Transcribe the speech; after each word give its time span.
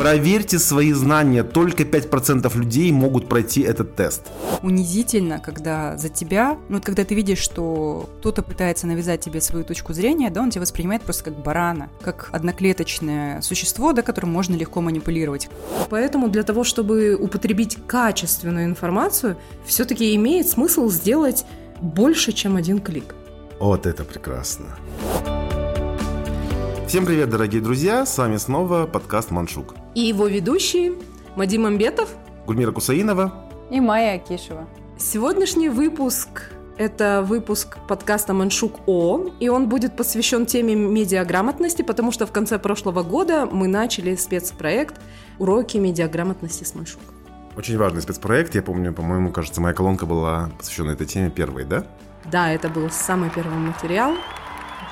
Проверьте 0.00 0.58
свои 0.58 0.94
знания. 0.94 1.44
Только 1.44 1.82
5% 1.82 2.56
людей 2.56 2.90
могут 2.90 3.28
пройти 3.28 3.60
этот 3.60 3.96
тест. 3.96 4.22
Унизительно, 4.62 5.38
когда 5.40 5.98
за 5.98 6.08
тебя, 6.08 6.56
ну 6.70 6.76
вот 6.76 6.86
когда 6.86 7.04
ты 7.04 7.14
видишь, 7.14 7.40
что 7.40 8.08
кто-то 8.20 8.42
пытается 8.42 8.86
навязать 8.86 9.20
тебе 9.20 9.42
свою 9.42 9.62
точку 9.62 9.92
зрения, 9.92 10.30
да, 10.30 10.40
он 10.40 10.48
тебя 10.48 10.62
воспринимает 10.62 11.02
просто 11.02 11.24
как 11.24 11.42
барана, 11.42 11.90
как 12.00 12.30
одноклеточное 12.32 13.42
существо, 13.42 13.92
да, 13.92 14.00
которым 14.00 14.32
можно 14.32 14.54
легко 14.54 14.80
манипулировать. 14.80 15.50
Поэтому 15.90 16.30
для 16.30 16.44
того, 16.44 16.64
чтобы 16.64 17.14
употребить 17.14 17.76
качественную 17.86 18.64
информацию, 18.64 19.36
все-таки 19.66 20.16
имеет 20.16 20.48
смысл 20.48 20.88
сделать 20.88 21.44
больше, 21.82 22.32
чем 22.32 22.56
один 22.56 22.78
клик. 22.78 23.14
Вот 23.58 23.84
это 23.84 24.04
прекрасно. 24.04 24.78
Всем 26.90 27.06
привет, 27.06 27.30
дорогие 27.30 27.62
друзья! 27.62 28.04
С 28.04 28.18
вами 28.18 28.36
снова 28.36 28.84
подкаст 28.84 29.30
«Маншук». 29.30 29.76
И 29.94 30.00
его 30.00 30.26
ведущие 30.26 30.94
Мадим 31.36 31.64
Амбетов, 31.64 32.08
Гульмира 32.48 32.72
Кусаинова 32.72 33.32
и 33.70 33.78
Майя 33.78 34.16
Акишева. 34.16 34.66
Сегодняшний 34.98 35.68
выпуск– 35.68 36.50
это 36.78 37.24
выпуск 37.24 37.78
подкаста 37.86 38.34
«Маншук 38.34 38.80
О», 38.88 39.26
и 39.38 39.48
он 39.48 39.68
будет 39.68 39.94
посвящен 39.96 40.46
теме 40.46 40.74
медиаграмотности, 40.74 41.82
потому 41.82 42.10
что 42.10 42.26
в 42.26 42.32
конце 42.32 42.58
прошлого 42.58 43.04
года 43.04 43.46
мы 43.46 43.68
начали 43.68 44.16
спецпроект 44.16 45.00
«Уроки 45.38 45.76
медиаграмотности 45.76 46.64
с 46.64 46.74
Маншук». 46.74 47.02
Очень 47.56 47.78
важный 47.78 48.02
спецпроект. 48.02 48.56
Я 48.56 48.62
помню, 48.62 48.92
по-моему, 48.92 49.30
кажется, 49.30 49.60
моя 49.60 49.74
колонка 49.74 50.06
была 50.06 50.50
посвящена 50.58 50.90
этой 50.90 51.06
теме 51.06 51.30
первой, 51.30 51.64
да? 51.64 51.84
Да, 52.32 52.50
это 52.50 52.68
был 52.68 52.90
самый 52.90 53.30
первый 53.30 53.58
материал. 53.58 54.16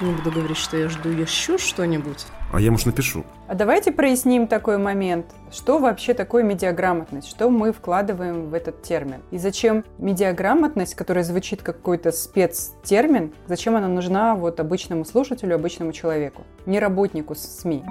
Не 0.00 0.12
буду 0.12 0.30
говорить, 0.30 0.56
что 0.56 0.76
я 0.76 0.88
жду 0.88 1.08
еще 1.08 1.58
что-нибудь. 1.58 2.24
А 2.52 2.60
я, 2.60 2.70
может, 2.70 2.86
напишу. 2.86 3.24
А 3.48 3.54
давайте 3.56 3.90
проясним 3.90 4.46
такой 4.46 4.78
момент. 4.78 5.26
Что 5.50 5.80
вообще 5.80 6.14
такое 6.14 6.44
медиаграмотность? 6.44 7.28
Что 7.28 7.50
мы 7.50 7.72
вкладываем 7.72 8.48
в 8.48 8.54
этот 8.54 8.80
термин? 8.82 9.22
И 9.32 9.38
зачем 9.38 9.84
медиаграмотность, 9.98 10.94
которая 10.94 11.24
звучит 11.24 11.62
как 11.62 11.78
какой-то 11.78 12.12
спецтермин, 12.12 13.32
зачем 13.48 13.74
она 13.74 13.88
нужна 13.88 14.36
вот 14.36 14.60
обычному 14.60 15.04
слушателю, 15.04 15.56
обычному 15.56 15.92
человеку, 15.92 16.44
не 16.64 16.78
работнику 16.78 17.34
СМИ? 17.34 17.82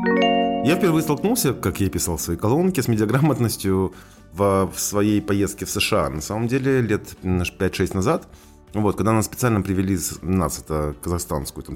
Я 0.64 0.78
впервые 0.78 1.04
столкнулся, 1.04 1.54
как 1.54 1.82
я 1.82 1.90
писал 1.90 2.16
в 2.16 2.22
своей 2.22 2.40
колонке, 2.40 2.82
с 2.82 2.88
медиаграмотностью 2.88 3.94
в, 4.32 4.72
в 4.74 4.80
своей 4.80 5.22
поездке 5.22 5.66
в 5.66 5.70
США. 5.70 6.10
На 6.10 6.22
самом 6.22 6.48
деле, 6.48 6.80
лет 6.80 7.18
5-6 7.22 7.94
назад– 7.96 8.28
вот, 8.74 8.96
когда 8.96 9.14
нас 9.14 9.26
специально 9.26 9.62
привели, 9.62 9.98
нас, 10.22 10.60
это 10.60 10.96
казахстанскую, 11.02 11.64
там, 11.64 11.76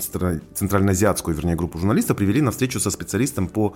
центральноазиатскую, 0.53 1.35
вернее, 1.35 1.55
группу 1.55 1.77
журналистов, 1.77 2.17
привели 2.17 2.41
на 2.41 2.51
встречу 2.51 2.79
со 2.79 2.91
специалистом 2.91 3.47
по 3.47 3.75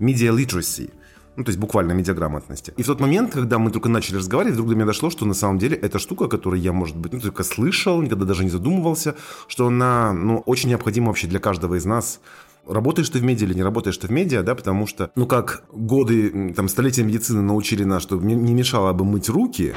media 0.00 0.34
literacy, 0.36 0.90
ну, 1.36 1.44
то 1.44 1.50
есть 1.50 1.58
буквально 1.58 1.92
медиаграмотности. 1.92 2.72
И 2.76 2.82
в 2.82 2.86
тот 2.86 3.00
момент, 3.00 3.32
когда 3.32 3.58
мы 3.58 3.70
только 3.70 3.88
начали 3.88 4.16
разговаривать, 4.16 4.54
вдруг 4.54 4.70
до 4.70 4.74
меня 4.74 4.86
дошло, 4.86 5.10
что 5.10 5.26
на 5.26 5.34
самом 5.34 5.58
деле 5.58 5.76
эта 5.76 5.98
штука, 5.98 6.28
которую 6.28 6.60
я, 6.60 6.72
может 6.72 6.96
быть, 6.96 7.12
ну, 7.12 7.20
только 7.20 7.44
слышал, 7.44 8.02
никогда 8.02 8.24
даже 8.24 8.44
не 8.44 8.50
задумывался, 8.50 9.14
что 9.46 9.66
она, 9.66 10.12
ну, 10.12 10.38
очень 10.46 10.70
необходима 10.70 11.08
вообще 11.08 11.26
для 11.26 11.38
каждого 11.38 11.76
из 11.76 11.84
нас, 11.84 12.20
работаешь 12.66 13.08
ты 13.10 13.18
в 13.20 13.24
медиа 13.24 13.46
или 13.46 13.54
не 13.54 13.62
работаешь 13.62 13.96
ты 13.98 14.08
в 14.08 14.10
медиа, 14.10 14.42
да, 14.42 14.54
потому 14.54 14.86
что, 14.86 15.10
ну, 15.14 15.26
как 15.26 15.64
годы, 15.72 16.52
там, 16.54 16.68
столетия 16.68 17.04
медицины 17.04 17.42
научили 17.42 17.84
нас, 17.84 18.02
что 18.02 18.16
не 18.16 18.54
мешало 18.54 18.92
бы 18.92 19.04
мыть 19.04 19.28
руки, 19.28 19.74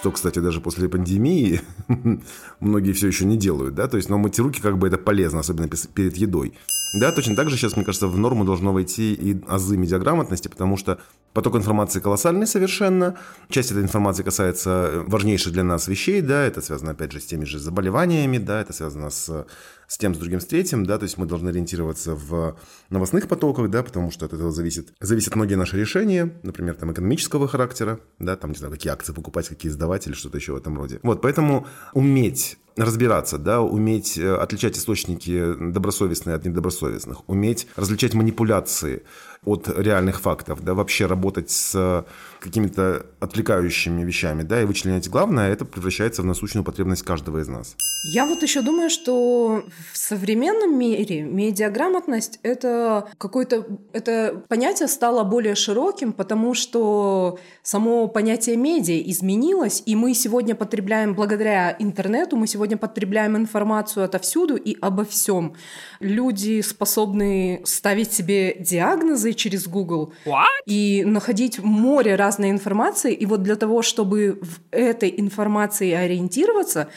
что, 0.00 0.10
кстати, 0.12 0.38
даже 0.38 0.62
после 0.62 0.88
пандемии 0.88 1.60
многие 2.60 2.92
все 2.92 3.06
еще 3.06 3.26
не 3.26 3.36
делают, 3.36 3.74
да, 3.74 3.86
то 3.86 3.98
есть, 3.98 4.08
но 4.08 4.16
мыть 4.16 4.38
руки 4.38 4.58
как 4.58 4.78
бы 4.78 4.86
это 4.88 4.96
полезно, 4.96 5.40
особенно 5.40 5.68
перед 5.68 6.16
едой. 6.16 6.54
Да, 6.94 7.12
точно 7.12 7.36
так 7.36 7.50
же 7.50 7.58
сейчас, 7.58 7.76
мне 7.76 7.84
кажется, 7.84 8.06
в 8.08 8.18
норму 8.18 8.46
должно 8.46 8.72
войти 8.72 9.12
и 9.12 9.38
азы 9.46 9.76
медиаграмотности, 9.76 10.48
потому 10.48 10.78
что 10.78 10.98
поток 11.34 11.56
информации 11.56 12.00
колоссальный 12.00 12.46
совершенно. 12.46 13.18
Часть 13.50 13.72
этой 13.72 13.82
информации 13.82 14.22
касается 14.22 15.04
важнейших 15.06 15.52
для 15.52 15.64
нас 15.64 15.86
вещей, 15.86 16.22
да, 16.22 16.44
это 16.46 16.62
связано, 16.62 16.92
опять 16.92 17.12
же, 17.12 17.20
с 17.20 17.26
теми 17.26 17.44
же 17.44 17.58
заболеваниями, 17.58 18.38
да, 18.38 18.62
это 18.62 18.72
связано 18.72 19.10
с 19.10 19.46
с 19.90 19.98
тем, 19.98 20.14
с 20.14 20.18
другим, 20.18 20.38
с 20.40 20.46
третьим, 20.46 20.86
да, 20.86 20.98
то 20.98 21.02
есть 21.02 21.18
мы 21.18 21.26
должны 21.26 21.48
ориентироваться 21.48 22.14
в 22.14 22.56
новостных 22.90 23.26
потоках, 23.26 23.68
да, 23.70 23.82
потому 23.82 24.12
что 24.12 24.24
от 24.24 24.32
этого 24.32 24.52
зависит, 24.52 24.92
зависят 25.00 25.34
многие 25.34 25.56
наши 25.56 25.76
решения, 25.76 26.32
например, 26.44 26.76
там 26.76 26.92
экономического 26.92 27.48
характера, 27.48 27.98
да, 28.20 28.36
там, 28.36 28.52
не 28.52 28.56
знаю, 28.56 28.72
какие 28.72 28.92
акции 28.92 29.12
покупать, 29.12 29.48
какие 29.48 29.72
сдавать 29.72 30.06
или 30.06 30.14
что-то 30.14 30.38
еще 30.38 30.52
в 30.52 30.56
этом 30.56 30.78
роде. 30.78 31.00
Вот, 31.02 31.20
поэтому 31.20 31.66
уметь 31.92 32.56
разбираться, 32.76 33.36
да, 33.36 33.62
уметь 33.62 34.16
э, 34.16 34.32
отличать 34.32 34.78
источники 34.78 35.54
добросовестные 35.58 36.36
от 36.36 36.44
недобросовестных, 36.44 37.28
уметь 37.28 37.66
различать 37.74 38.14
манипуляции 38.14 39.02
от 39.44 39.68
реальных 39.68 40.20
фактов, 40.20 40.62
да, 40.62 40.74
вообще 40.74 41.06
работать 41.06 41.50
с 41.50 42.04
какими-то 42.40 43.06
отвлекающими 43.20 44.04
вещами, 44.04 44.42
да, 44.42 44.60
и 44.60 44.64
вычленять 44.64 45.08
главное, 45.08 45.50
это 45.50 45.64
превращается 45.64 46.22
в 46.22 46.26
насущную 46.26 46.64
потребность 46.64 47.02
каждого 47.02 47.38
из 47.38 47.48
нас. 47.48 47.76
Я 48.02 48.26
вот 48.26 48.42
еще 48.42 48.62
думаю, 48.62 48.88
что 48.90 49.64
в 49.92 49.96
современном 49.96 50.78
мире 50.78 51.22
медиаграмотность 51.22 52.38
это 52.42 53.08
какое-то 53.18 53.66
это 53.92 54.42
понятие 54.48 54.88
стало 54.88 55.22
более 55.24 55.54
широким, 55.54 56.12
потому 56.12 56.54
что 56.54 57.38
само 57.62 58.08
понятие 58.08 58.56
медиа 58.56 59.02
изменилось, 59.10 59.82
и 59.84 59.96
мы 59.96 60.14
сегодня 60.14 60.54
потребляем 60.54 61.14
благодаря 61.14 61.76
интернету, 61.78 62.36
мы 62.36 62.46
сегодня 62.46 62.76
потребляем 62.76 63.36
информацию 63.36 64.04
отовсюду 64.04 64.56
и 64.56 64.76
обо 64.80 65.04
всем. 65.04 65.54
Люди 66.00 66.62
способны 66.62 67.62
ставить 67.64 68.12
себе 68.12 68.56
диагнозы 68.58 69.29
через 69.34 69.66
Google 69.66 70.12
What? 70.24 70.44
и 70.66 71.04
находить 71.04 71.58
море 71.58 72.14
разной 72.16 72.50
информации, 72.50 73.12
и 73.12 73.26
вот 73.26 73.42
для 73.42 73.56
того, 73.56 73.82
чтобы 73.82 74.38
в 74.42 74.60
этой 74.70 75.12
информации 75.16 75.92
ориентироваться, 75.92 76.88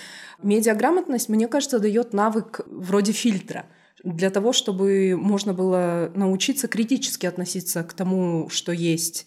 медиаграмотность, 0.42 1.30
мне 1.30 1.48
кажется, 1.48 1.80
дает 1.80 2.14
навык 2.14 2.62
вроде 2.68 3.12
фильтра 3.12 3.66
для 4.04 4.30
того, 4.30 4.52
чтобы 4.52 5.16
можно 5.18 5.54
было 5.54 6.12
научиться 6.14 6.68
критически 6.68 7.26
относиться 7.26 7.84
к 7.84 7.94
тому, 7.94 8.50
что 8.50 8.74
есть 8.74 9.26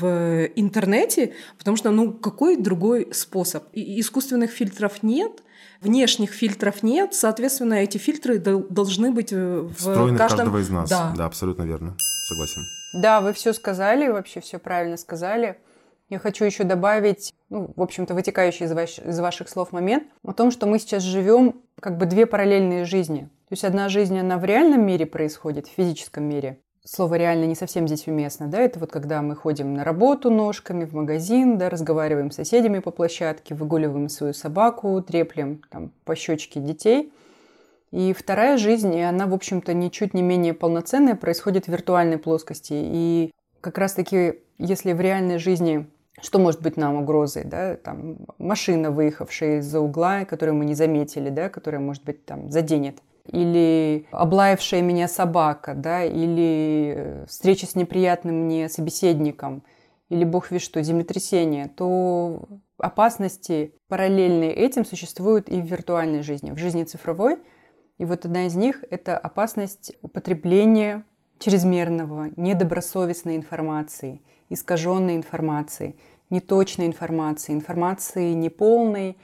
в 0.00 0.50
интернете, 0.56 1.34
потому 1.56 1.76
что, 1.76 1.90
ну, 1.90 2.12
какой 2.12 2.56
другой 2.56 3.08
способ? 3.12 3.64
И 3.72 4.00
искусственных 4.00 4.50
фильтров 4.50 5.04
нет, 5.04 5.44
внешних 5.80 6.30
фильтров 6.30 6.82
нет, 6.82 7.14
соответственно, 7.14 7.74
эти 7.74 7.98
фильтры 7.98 8.38
должны 8.38 9.12
быть 9.12 9.32
в 9.32 9.72
Встроены 9.74 10.18
каждом... 10.18 10.38
каждого 10.38 10.58
из 10.58 10.70
нас. 10.70 10.90
Да. 10.90 11.14
да, 11.16 11.26
абсолютно 11.26 11.62
верно. 11.62 11.96
Согласен. 12.28 12.66
Да, 12.92 13.22
вы 13.22 13.32
все 13.32 13.54
сказали, 13.54 14.08
вообще 14.08 14.40
все 14.40 14.58
правильно 14.58 14.98
сказали. 14.98 15.56
Я 16.10 16.18
хочу 16.18 16.44
еще 16.44 16.64
добавить, 16.64 17.32
ну, 17.48 17.72
в 17.74 17.80
общем-то, 17.82 18.12
вытекающий 18.12 18.66
из, 18.66 18.72
ваш, 18.72 18.98
из 18.98 19.18
ваших 19.18 19.48
слов 19.48 19.72
момент 19.72 20.04
о 20.22 20.34
том, 20.34 20.50
что 20.50 20.66
мы 20.66 20.78
сейчас 20.78 21.02
живем 21.02 21.62
как 21.80 21.96
бы 21.96 22.04
две 22.04 22.26
параллельные 22.26 22.84
жизни. 22.84 23.30
То 23.48 23.52
есть 23.52 23.64
одна 23.64 23.88
жизнь, 23.88 24.18
она 24.18 24.36
в 24.36 24.44
реальном 24.44 24.84
мире 24.84 25.06
происходит, 25.06 25.68
в 25.68 25.70
физическом 25.70 26.24
мире. 26.24 26.60
Слово 26.84 27.14
«реально» 27.16 27.44
не 27.44 27.54
совсем 27.54 27.86
здесь 27.86 28.06
уместно, 28.06 28.46
да, 28.46 28.60
это 28.60 28.78
вот 28.78 28.90
когда 28.90 29.20
мы 29.20 29.34
ходим 29.34 29.74
на 29.74 29.84
работу 29.84 30.30
ножками, 30.30 30.84
в 30.84 30.94
магазин, 30.94 31.58
да, 31.58 31.68
разговариваем 31.68 32.30
с 32.30 32.36
соседями 32.36 32.78
по 32.78 32.90
площадке, 32.90 33.54
выгуливаем 33.54 34.08
свою 34.08 34.32
собаку, 34.32 35.02
треплем 35.02 35.62
там 35.70 35.92
по 36.04 36.14
щечке 36.14 36.60
детей. 36.60 37.12
И 37.90 38.12
вторая 38.12 38.58
жизнь, 38.58 39.00
она, 39.00 39.26
в 39.26 39.34
общем-то, 39.34 39.72
ничуть 39.74 40.14
не 40.14 40.22
менее 40.22 40.54
полноценная, 40.54 41.14
происходит 41.14 41.66
в 41.66 41.68
виртуальной 41.68 42.18
плоскости. 42.18 42.74
И 42.74 43.32
как 43.60 43.78
раз-таки, 43.78 44.40
если 44.58 44.92
в 44.92 45.00
реальной 45.00 45.38
жизни 45.38 45.86
что 46.20 46.38
может 46.38 46.62
быть 46.62 46.76
нам 46.76 46.96
угрозой, 46.96 47.44
да, 47.44 47.76
там 47.76 48.16
машина, 48.38 48.90
выехавшая 48.90 49.58
из-за 49.58 49.80
угла, 49.80 50.24
которую 50.24 50.56
мы 50.56 50.64
не 50.64 50.74
заметили, 50.74 51.30
да, 51.30 51.48
которая, 51.48 51.80
может 51.80 52.04
быть, 52.04 52.24
там 52.24 52.50
заденет, 52.50 52.98
или 53.26 54.06
облаявшая 54.10 54.82
меня 54.82 55.06
собака, 55.08 55.74
да, 55.74 56.04
или 56.04 56.94
э, 56.96 57.26
встреча 57.28 57.66
с 57.66 57.74
неприятным 57.74 58.44
мне 58.44 58.68
собеседником, 58.68 59.62
или 60.08 60.24
бог 60.24 60.50
весь 60.50 60.62
что, 60.62 60.82
землетрясение, 60.82 61.68
то 61.68 62.48
опасности 62.78 63.74
параллельные 63.88 64.52
этим 64.52 64.84
существуют 64.84 65.48
и 65.48 65.60
в 65.60 65.66
виртуальной 65.66 66.22
жизни, 66.22 66.52
в 66.52 66.58
жизни 66.58 66.84
цифровой. 66.84 67.38
И 67.98 68.04
вот 68.04 68.24
одна 68.24 68.46
из 68.46 68.54
них– 68.54 68.84
это 68.90 69.18
опасность 69.18 69.92
употребления 70.02 71.04
чрезмерного, 71.38 72.30
недобросовестной 72.36 73.36
информации, 73.36 74.22
искаженной 74.48 75.16
информации, 75.16 75.96
неточной 76.30 76.86
информации, 76.86 77.52
информации 77.52 78.32
неполной, 78.32 79.16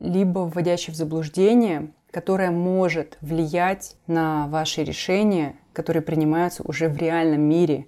либо 0.00 0.40
вводящей 0.40 0.92
в 0.92 0.96
заблуждение, 0.96 1.92
которая 2.10 2.50
может 2.50 3.18
влиять 3.20 3.96
на 4.06 4.46
ваши 4.48 4.84
решения, 4.84 5.56
которые 5.72 6.02
принимаются 6.02 6.62
уже 6.62 6.88
в 6.88 6.96
реальном 6.96 7.42
мире, 7.42 7.86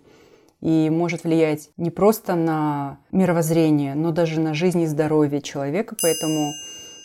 и 0.61 0.91
может 0.91 1.25
влиять 1.25 1.71
не 1.77 1.91
просто 1.91 2.35
на 2.35 2.99
мировоззрение, 3.13 3.95
но 3.95 4.11
даже 4.11 4.41
на 4.41 4.55
жизнь 4.55 4.81
и 4.81 4.87
здоровье 4.87 5.41
человека. 5.43 5.97
Поэтому 6.01 6.53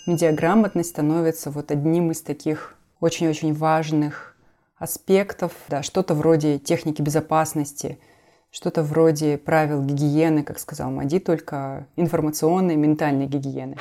медиаграмотность 0.08 0.90
становится 0.90 1.52
вот 1.52 1.70
одним 1.72 2.12
из 2.12 2.22
таких 2.22 2.78
очень-очень 3.02 3.54
важных 3.54 4.38
аспектов, 4.78 5.52
да, 5.68 5.84
что-то 5.84 6.14
вроде 6.14 6.58
техники 6.60 7.02
безопасности, 7.02 8.00
что-то 8.52 8.84
вроде 8.84 9.38
правил 9.38 9.84
гигиены, 9.84 10.44
как 10.44 10.60
сказал 10.60 10.92
Мади, 10.92 11.20
только 11.20 11.88
информационной, 11.98 12.76
ментальной 12.78 13.28
гигиены. 13.28 13.78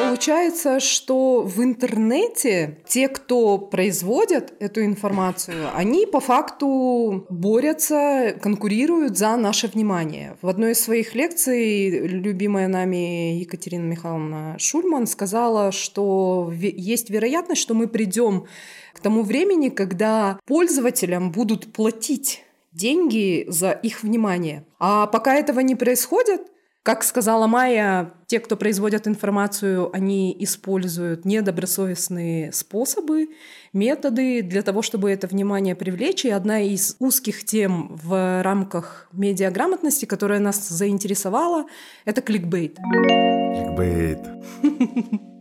Получается, 0.00 0.80
что 0.80 1.42
в 1.42 1.62
интернете 1.62 2.78
те, 2.86 3.08
кто 3.08 3.58
производят 3.58 4.52
эту 4.58 4.84
информацию, 4.84 5.68
они 5.74 6.06
по 6.06 6.20
факту 6.20 7.26
борются, 7.28 8.36
конкурируют 8.42 9.16
за 9.16 9.36
наше 9.36 9.68
внимание. 9.68 10.36
В 10.42 10.48
одной 10.48 10.72
из 10.72 10.80
своих 10.80 11.14
лекций 11.14 12.06
любимая 12.06 12.68
нами 12.68 13.38
Екатерина 13.38 13.84
Михайловна 13.84 14.56
Шульман 14.58 15.06
сказала, 15.06 15.72
что 15.72 16.52
есть 16.60 17.10
вероятность, 17.10 17.62
что 17.62 17.74
мы 17.74 17.86
придем 17.86 18.46
к 18.92 19.00
тому 19.00 19.22
времени, 19.22 19.68
когда 19.68 20.38
пользователям 20.46 21.30
будут 21.30 21.72
платить 21.72 22.44
деньги 22.72 23.44
за 23.48 23.72
их 23.72 24.02
внимание. 24.02 24.64
А 24.78 25.06
пока 25.06 25.34
этого 25.34 25.60
не 25.60 25.74
происходит, 25.74 26.42
как 26.82 27.04
сказала 27.04 27.46
Майя, 27.46 28.14
те, 28.26 28.40
кто 28.40 28.56
производят 28.56 29.06
информацию, 29.06 29.94
они 29.94 30.34
используют 30.40 31.26
недобросовестные 31.26 32.52
способы, 32.52 33.28
методы 33.74 34.42
для 34.42 34.62
того, 34.62 34.80
чтобы 34.80 35.10
это 35.10 35.26
внимание 35.26 35.74
привлечь. 35.74 36.24
И 36.24 36.30
одна 36.30 36.60
из 36.60 36.96
узких 36.98 37.44
тем 37.44 37.98
в 38.02 38.42
рамках 38.42 39.08
медиаграмотности, 39.12 40.06
которая 40.06 40.40
нас 40.40 40.68
заинтересовала, 40.68 41.66
это 42.06 42.22
кликбейт. 42.22 42.76
Кликбейт. 42.76 44.20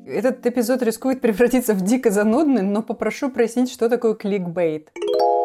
Этот 0.06 0.46
эпизод 0.46 0.82
рискует 0.82 1.22
превратиться 1.22 1.74
в 1.74 1.82
дико 1.82 2.10
занудный, 2.10 2.64
но 2.64 2.82
попрошу 2.82 3.30
прояснить, 3.30 3.72
что 3.72 3.90
такое 3.90 4.16
кликбейт. 4.16 4.90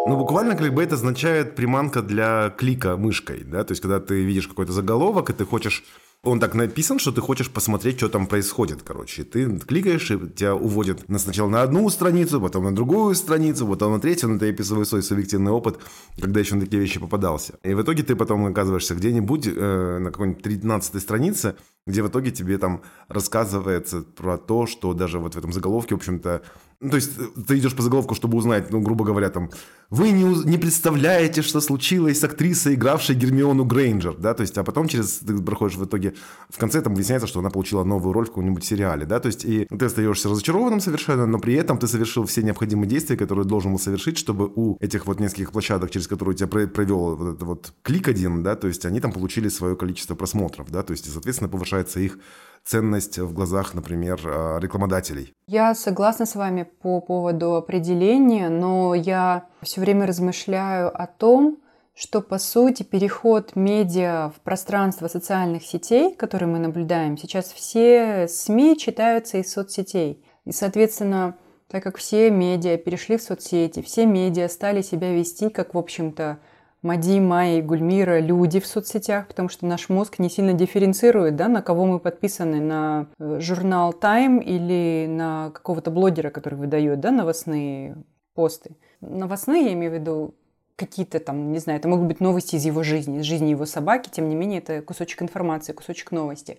Ну, 0.06 0.16
буквально 0.16 0.54
кликбейт 0.54 0.92
означает 0.92 1.54
приманка 1.54 2.02
для 2.02 2.50
клика 2.50 2.96
мышкой, 2.96 3.42
да, 3.44 3.64
то 3.64 3.72
есть, 3.72 3.80
когда 3.80 4.00
ты 4.00 4.22
видишь 4.22 4.48
какой-то 4.48 4.72
заголовок, 4.72 5.30
и 5.30 5.32
ты 5.32 5.46
хочешь 5.46 5.82
он 6.24 6.40
так 6.40 6.54
написан, 6.54 6.98
что 6.98 7.12
ты 7.12 7.20
хочешь 7.20 7.50
посмотреть, 7.50 7.98
что 7.98 8.08
там 8.08 8.26
происходит, 8.26 8.82
короче. 8.82 9.24
Ты 9.24 9.58
кликаешь, 9.58 10.10
и 10.10 10.18
тебя 10.30 10.54
уводят 10.54 11.08
на, 11.08 11.18
сначала 11.18 11.48
на 11.48 11.62
одну 11.62 11.88
страницу, 11.90 12.40
потом 12.40 12.64
на 12.64 12.74
другую 12.74 13.14
страницу, 13.14 13.66
потом 13.66 13.92
на 13.92 14.00
третью, 14.00 14.30
но 14.30 14.38
ты 14.38 14.50
описываешь 14.50 14.88
свой 14.88 15.02
субъективный 15.02 15.52
опыт, 15.52 15.78
когда 16.18 16.40
еще 16.40 16.54
на 16.54 16.62
такие 16.62 16.80
вещи 16.80 16.98
попадался. 16.98 17.58
И 17.62 17.74
в 17.74 17.82
итоге 17.82 18.02
ты 18.02 18.16
потом 18.16 18.46
оказываешься 18.46 18.94
где-нибудь 18.94 19.46
э, 19.46 19.98
на 19.98 20.10
какой-нибудь 20.10 20.42
13 20.42 21.02
странице, 21.02 21.56
где 21.86 22.02
в 22.02 22.08
итоге 22.08 22.30
тебе 22.30 22.56
там 22.58 22.82
рассказывается 23.08 24.00
про 24.00 24.38
то, 24.38 24.66
что 24.66 24.94
даже 24.94 25.18
вот 25.18 25.34
в 25.34 25.38
этом 25.38 25.52
заголовке, 25.52 25.94
в 25.94 25.98
общем-то, 25.98 26.42
ну, 26.80 26.90
то 26.90 26.96
есть 26.96 27.12
э, 27.18 27.42
ты 27.46 27.58
идешь 27.58 27.74
по 27.74 27.82
заголовку, 27.82 28.14
чтобы 28.14 28.36
узнать, 28.36 28.70
ну, 28.70 28.80
грубо 28.80 29.04
говоря, 29.04 29.30
там, 29.30 29.50
вы 29.90 30.10
не, 30.10 30.24
не 30.44 30.58
представляете, 30.58 31.42
что 31.42 31.60
случилось 31.60 32.20
с 32.20 32.24
актрисой, 32.24 32.74
игравшей 32.74 33.14
Гермиону 33.14 33.64
Грейнджер, 33.64 34.16
да, 34.16 34.34
то 34.34 34.42
есть, 34.42 34.58
а 34.58 34.64
потом 34.64 34.88
через, 34.88 35.18
ты 35.18 35.36
проходишь 35.40 35.76
в 35.76 35.84
итоге, 35.84 36.14
в 36.50 36.58
конце 36.58 36.82
там 36.82 36.94
выясняется, 36.94 37.26
что 37.26 37.40
она 37.40 37.50
получила 37.50 37.84
новую 37.84 38.12
роль 38.12 38.26
в 38.26 38.28
каком-нибудь 38.28 38.64
сериале, 38.64 39.06
да, 39.06 39.20
то 39.20 39.26
есть, 39.26 39.44
и 39.44 39.66
ты 39.66 39.86
остаешься 39.86 40.28
разочарованным 40.28 40.80
совершенно, 40.80 41.26
но 41.26 41.38
при 41.38 41.54
этом 41.54 41.78
ты 41.78 41.86
совершил 41.86 42.24
все 42.26 42.42
необходимые 42.42 42.88
действия, 42.88 43.16
которые 43.16 43.44
должен 43.44 43.72
был 43.72 43.78
совершить, 43.78 44.18
чтобы 44.18 44.50
у 44.54 44.76
этих 44.80 45.06
вот 45.06 45.20
нескольких 45.20 45.52
площадок, 45.52 45.90
через 45.90 46.08
которые 46.08 46.34
тебя 46.34 46.48
провел 46.48 47.16
вот 47.16 47.28
этот 47.34 47.42
вот 47.42 47.72
клик 47.82 48.08
один, 48.08 48.42
да, 48.42 48.56
то 48.56 48.66
есть, 48.68 48.84
они 48.84 49.00
там 49.00 49.12
получили 49.12 49.48
свое 49.48 49.76
количество 49.76 50.14
просмотров, 50.14 50.70
да, 50.70 50.82
то 50.82 50.92
есть, 50.92 51.06
и, 51.06 51.10
соответственно, 51.10 51.48
повышается 51.48 52.00
их 52.00 52.18
ценность 52.64 53.18
в 53.18 53.32
глазах, 53.32 53.74
например, 53.74 54.20
а, 54.24 54.58
рекламодателей. 54.58 55.34
Я 55.46 55.74
согласна 55.74 56.26
с 56.26 56.34
вами 56.34 56.62
по 56.62 57.00
поводу 57.00 57.56
определения, 57.56 58.48
но 58.48 58.94
я 58.94 59.46
все 59.62 59.80
время 59.80 60.06
размышляю 60.06 60.90
о 60.94 61.06
том, 61.06 61.58
что, 61.94 62.20
по 62.20 62.38
сути, 62.38 62.82
переход 62.82 63.54
медиа 63.54 64.32
в 64.36 64.40
пространство 64.40 65.06
социальных 65.06 65.62
сетей, 65.64 66.14
который 66.14 66.48
мы 66.48 66.58
наблюдаем, 66.58 67.16
сейчас 67.16 67.52
все 67.52 68.26
СМИ 68.28 68.76
читаются 68.76 69.38
из 69.38 69.52
соцсетей. 69.52 70.24
И, 70.44 70.52
соответственно, 70.52 71.36
так 71.68 71.82
как 71.82 71.96
все 71.96 72.30
медиа 72.30 72.76
перешли 72.78 73.16
в 73.16 73.22
соцсети, 73.22 73.80
все 73.82 74.06
медиа 74.06 74.48
стали 74.48 74.82
себя 74.82 75.12
вести 75.12 75.50
как, 75.50 75.74
в 75.74 75.78
общем-то, 75.78 76.40
Мади, 76.84 77.18
Майя 77.18 77.60
и 77.60 77.62
Гульмира 77.62 78.20
люди 78.20 78.60
в 78.60 78.66
соцсетях, 78.66 79.26
потому 79.26 79.48
что 79.48 79.64
наш 79.64 79.88
мозг 79.88 80.18
не 80.18 80.28
сильно 80.28 80.52
дифференцирует, 80.52 81.34
да, 81.34 81.48
на 81.48 81.62
кого 81.62 81.86
мы 81.86 81.98
подписаны, 81.98 82.60
на 82.60 83.06
э, 83.18 83.38
журнал 83.40 83.94
Time 83.98 84.44
или 84.44 85.06
на 85.08 85.50
какого-то 85.54 85.90
блогера, 85.90 86.28
который 86.28 86.56
выдает 86.56 87.00
да, 87.00 87.10
новостные 87.10 87.96
посты. 88.34 88.76
Новостные, 89.00 89.64
я 89.64 89.72
имею 89.72 89.92
в 89.92 89.94
виду, 89.94 90.34
какие-то 90.76 91.20
там, 91.20 91.52
не 91.52 91.58
знаю, 91.58 91.78
это 91.78 91.88
могут 91.88 92.06
быть 92.06 92.20
новости 92.20 92.56
из 92.56 92.66
его 92.66 92.82
жизни, 92.82 93.20
из 93.20 93.24
жизни 93.24 93.48
его 93.48 93.64
собаки, 93.64 94.10
тем 94.10 94.28
не 94.28 94.34
менее, 94.34 94.58
это 94.58 94.82
кусочек 94.82 95.22
информации, 95.22 95.72
кусочек 95.72 96.12
новости. 96.12 96.58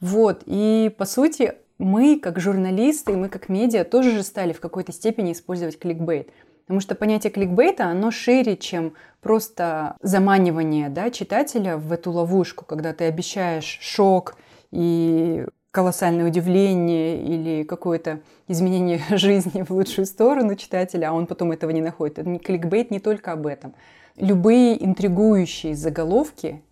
Вот, 0.00 0.42
и 0.46 0.90
по 0.96 1.04
сути, 1.04 1.52
мы, 1.76 2.18
как 2.18 2.40
журналисты, 2.40 3.12
мы, 3.14 3.28
как 3.28 3.50
медиа, 3.50 3.84
тоже 3.84 4.12
же 4.12 4.22
стали 4.22 4.54
в 4.54 4.60
какой-то 4.60 4.92
степени 4.92 5.32
использовать 5.32 5.78
кликбейт. 5.78 6.30
Потому 6.66 6.80
что 6.80 6.94
понятие 6.94 7.30
кликбейта, 7.30 7.86
оно 7.86 8.10
шире, 8.10 8.56
чем 8.56 8.94
просто 9.20 9.96
заманивание 10.02 10.88
да, 10.88 11.10
читателя 11.10 11.76
в 11.76 11.92
эту 11.92 12.10
ловушку, 12.10 12.64
когда 12.64 12.92
ты 12.92 13.04
обещаешь 13.04 13.78
шок 13.82 14.36
и 14.70 15.46
колоссальное 15.70 16.26
удивление 16.26 17.22
или 17.22 17.64
какое-то 17.64 18.20
изменение 18.48 19.00
жизни 19.10 19.62
в 19.62 19.70
лучшую 19.70 20.06
сторону 20.06 20.54
читателя, 20.54 21.10
а 21.10 21.12
он 21.12 21.26
потом 21.26 21.52
этого 21.52 21.70
не 21.70 21.82
находит. 21.82 22.20
Это 22.20 22.38
кликбейт 22.38 22.90
не 22.90 23.00
только 23.00 23.32
об 23.32 23.46
этом. 23.46 23.74
Любые 24.16 24.82
интригующие 24.82 25.74
заголовки 25.74 26.62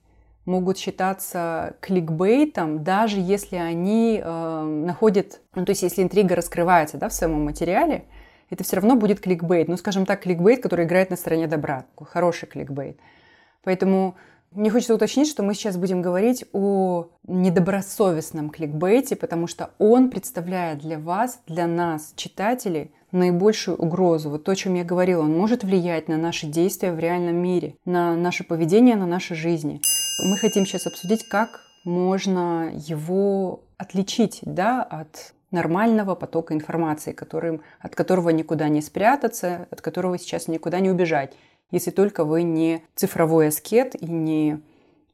могут 0.45 0.79
считаться 0.79 1.75
кликбейтом, 1.81 2.85
даже 2.85 3.19
если 3.19 3.57
они 3.57 4.21
э, 4.23 4.63
находят, 4.63 5.41
ну 5.55 5.65
то 5.65 5.71
есть 5.71 5.83
если 5.83 6.03
интрига 6.03 6.35
раскрывается 6.37 6.97
да, 6.97 7.09
в 7.09 7.13
самом 7.13 7.45
материале, 7.45 8.05
это 8.53 8.65
все 8.65 8.77
равно 8.77 8.97
будет 8.97 9.21
кликбейт. 9.21 9.69
Ну, 9.69 9.79
скажем 9.79 10.05
так, 10.05 10.23
кликбейт, 10.23 10.63
который 10.63 10.85
играет 10.85 11.09
на 11.09 11.17
стороне 11.17 11.47
добра. 11.47 11.87
Хороший 11.97 12.47
кликбейт. 12.47 12.99
Поэтому 13.65 14.15
мне 14.51 14.71
хочется 14.71 14.95
уточнить, 14.95 15.29
что 15.29 15.43
мы 15.43 15.55
сейчас 15.55 15.79
будем 15.79 16.03
говорить 16.03 16.45
о 16.53 17.09
недобросовестном 17.27 18.51
кликбейте, 18.51 19.17
потому 19.17 19.47
что 19.47 19.71
он 19.79 20.11
представляет 20.11 20.81
для 20.81 20.99
вас, 20.99 21.41
для 21.47 21.67
нас, 21.67 22.13
читателей, 22.15 22.93
наибольшую 23.11 23.79
угрозу. 23.79 24.29
Вот 24.29 24.45
то, 24.45 24.53
о 24.53 24.57
чем 24.57 24.75
я 24.75 24.85
говорила, 24.85 25.23
он 25.23 25.33
может 25.33 25.65
влиять 25.65 26.09
на 26.09 26.19
наши 26.19 26.47
действия 26.47 26.93
в 26.93 26.99
реальном 26.99 27.37
мире, 27.37 27.77
на 27.87 28.15
наше 28.17 28.45
поведение, 28.45 28.97
на 28.97 29.07
наши 29.07 29.35
жизни. 29.35 29.81
Мы 30.23 30.37
хотим 30.37 30.67
сейчас 30.67 30.87
обсудить, 30.87 31.27
как 31.27 31.49
можно 31.85 32.71
его 32.75 33.63
отличить 33.79 34.41
да, 34.43 34.83
от 34.83 35.33
нормального 35.53 36.15
потока 36.15 36.55
информации, 36.55 37.13
которым, 37.13 37.63
от 37.81 37.95
которого 37.95 38.31
никуда 38.31 38.69
не 38.69 38.83
спрятаться, 38.83 39.69
от 39.71 39.81
которого 39.81 40.19
сейчас 40.19 40.49
никуда 40.49 40.81
не 40.81 40.91
убежать, 40.91 41.35
если 41.71 41.91
только 41.91 42.25
вы 42.25 42.43
не 42.43 42.83
цифровой 42.95 43.49
аскет 43.49 43.95
и 43.95 44.07
не... 44.07 44.61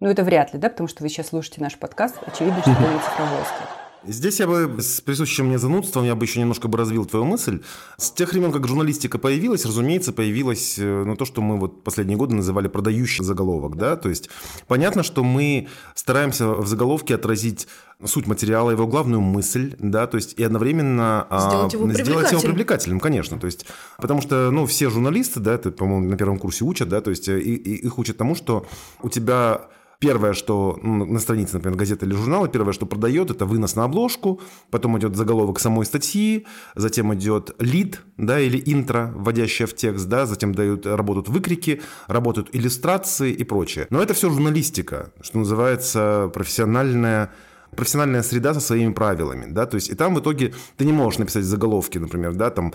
Ну, 0.01 0.09
это 0.09 0.25
вряд 0.25 0.53
ли, 0.53 0.59
да, 0.59 0.71
потому 0.71 0.89
что 0.89 1.03
вы 1.03 1.09
сейчас 1.09 1.29
слушаете 1.29 1.61
наш 1.61 1.77
подкаст, 1.77 2.17
очевидно, 2.25 2.61
что 2.61 2.71
вы 2.71 2.93
не 2.93 3.01
цифровой 3.05 3.43
аскет. 3.43 3.78
Здесь 4.07 4.41
я 4.41 4.47
бы 4.47 4.81
с 4.81 5.01
присущим 5.01 5.47
мне 5.47 5.59
занудством, 5.59 6.05
я 6.05 6.15
бы 6.15 6.25
еще 6.25 6.41
немножко 6.41 6.69
бы 6.69 6.79
развил 6.79 7.05
твою 7.05 7.25
мысль. 7.25 7.63
С 7.97 8.11
тех 8.11 8.33
времен, 8.33 8.53
как 8.53 8.67
журналистика 8.67 9.19
появилась, 9.19 9.65
разумеется, 9.65 10.13
появилось 10.13 10.79
э, 10.79 11.05
ну, 11.05 11.17
то, 11.17 11.25
что 11.25 11.43
мы 11.43 11.59
вот 11.59 11.83
последние 11.83 12.17
годы 12.17 12.35
называли 12.35 12.69
продающий 12.69 13.25
заголовок. 13.25 13.77
Да? 13.77 13.97
То 13.97 14.09
есть 14.09 14.31
понятно, 14.67 15.03
что 15.03 15.25
мы 15.25 15.69
стараемся 15.95 16.49
в 16.49 16.67
заголовке 16.67 17.17
отразить 17.17 17.67
суть 18.05 18.27
материала, 18.27 18.71
его 18.71 18.87
главную 18.87 19.21
мысль, 19.21 19.75
да, 19.79 20.07
то 20.07 20.17
есть 20.17 20.35
и 20.39 20.45
одновременно 20.45 21.27
сделать 21.31 21.73
его, 21.73 21.87
а, 21.87 21.95
сделать 21.95 22.31
его 22.31 22.41
привлекательным, 22.41 23.01
конечно, 23.01 23.41
то 23.41 23.47
есть, 23.47 23.67
потому 23.97 24.21
что, 24.21 24.53
ну, 24.53 24.67
все 24.67 24.89
журналисты, 24.89 25.41
да, 25.41 25.55
это, 25.55 25.73
по-моему, 25.73 26.09
на 26.09 26.17
первом 26.17 26.39
курсе 26.39 26.65
учат, 26.65 26.89
да, 26.89 27.01
то 27.01 27.11
есть 27.11 27.27
и, 27.27 27.33
и 27.33 27.75
их 27.87 27.99
учат 27.99 28.17
тому, 28.17 28.37
что 28.37 28.67
у 29.03 29.09
тебя 29.09 29.69
Первое, 30.01 30.33
что 30.33 30.79
на 30.81 31.19
странице, 31.19 31.55
например, 31.55 31.77
газеты 31.77 32.07
или 32.07 32.15
журнала, 32.15 32.47
первое, 32.47 32.73
что 32.73 32.87
продает, 32.87 33.33
это 33.33 33.47
вынос 33.47 33.75
на 33.75 33.83
обложку, 33.83 34.41
потом 34.71 34.97
идет 34.97 35.17
заголовок 35.17 35.59
самой 35.59 35.87
статьи, 35.87 36.47
затем 36.77 37.13
идет 37.15 37.57
лид, 37.59 38.03
да, 38.17 38.39
или 38.39 38.63
интро, 38.65 39.13
вводящее 39.17 39.67
в 39.67 39.75
текст, 39.75 40.07
да, 40.07 40.27
затем 40.27 40.55
дают, 40.55 40.87
работают 40.87 41.29
выкрики, 41.29 41.83
работают 42.07 42.51
иллюстрации 42.53 43.33
и 43.33 43.43
прочее. 43.43 43.89
Но 43.91 44.01
это 44.01 44.15
все 44.15 44.31
журналистика, 44.31 45.13
что 45.21 45.39
называется 45.39 46.31
профессиональная 46.33 47.33
профессиональная 47.77 48.23
среда 48.23 48.55
со 48.55 48.61
своими 48.61 48.93
правилами, 48.93 49.47
да, 49.51 49.67
то 49.67 49.75
есть 49.75 49.91
и 49.91 49.95
там 49.95 50.15
в 50.15 50.21
итоге 50.21 50.55
ты 50.79 50.87
не 50.87 50.93
можешь 50.93 51.19
написать 51.19 51.45
заголовки, 51.45 51.99
например, 51.99 52.35
да, 52.35 52.51
там 52.51 52.73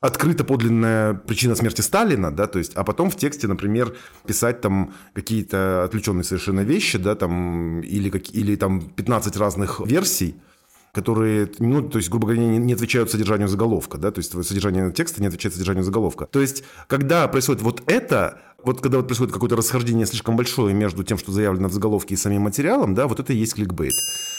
открыто 0.00 0.44
подлинная 0.44 1.14
причина 1.14 1.54
смерти 1.54 1.80
Сталина, 1.80 2.30
да, 2.30 2.46
то 2.46 2.58
есть, 2.58 2.74
а 2.74 2.84
потом 2.84 3.10
в 3.10 3.16
тексте, 3.16 3.48
например, 3.48 3.96
писать 4.26 4.60
там 4.60 4.94
какие-то 5.14 5.84
отвлеченные 5.84 6.24
совершенно 6.24 6.60
вещи, 6.60 6.98
да, 6.98 7.14
там, 7.14 7.80
или, 7.80 8.10
как, 8.10 8.34
или 8.34 8.56
там 8.56 8.80
15 8.90 9.36
разных 9.36 9.80
версий, 9.80 10.36
которые, 10.92 11.50
ну, 11.58 11.82
то 11.88 11.98
есть, 11.98 12.10
грубо 12.10 12.26
говоря, 12.26 12.42
не, 12.42 12.58
не 12.58 12.72
отвечают 12.74 13.10
содержанию 13.10 13.48
заголовка, 13.48 13.98
да, 13.98 14.10
то 14.10 14.18
есть 14.18 14.32
содержание 14.46 14.90
текста 14.92 15.20
не 15.20 15.28
отвечает 15.28 15.54
содержанию 15.54 15.84
заголовка. 15.84 16.26
То 16.26 16.40
есть, 16.40 16.62
когда 16.88 17.26
происходит 17.28 17.62
вот 17.62 17.82
это, 17.86 18.40
вот 18.62 18.80
когда 18.80 18.98
вот 18.98 19.06
происходит 19.06 19.32
какое-то 19.32 19.56
расхождение 19.56 20.06
слишком 20.06 20.36
большое 20.36 20.74
между 20.74 21.04
тем, 21.04 21.18
что 21.18 21.32
заявлено 21.32 21.68
в 21.68 21.72
заголовке 21.72 22.14
и 22.14 22.16
самим 22.16 22.42
материалом, 22.42 22.94
да, 22.94 23.06
вот 23.06 23.20
это 23.20 23.32
и 23.32 23.36
есть 23.36 23.54
кликбейт. 23.54 23.92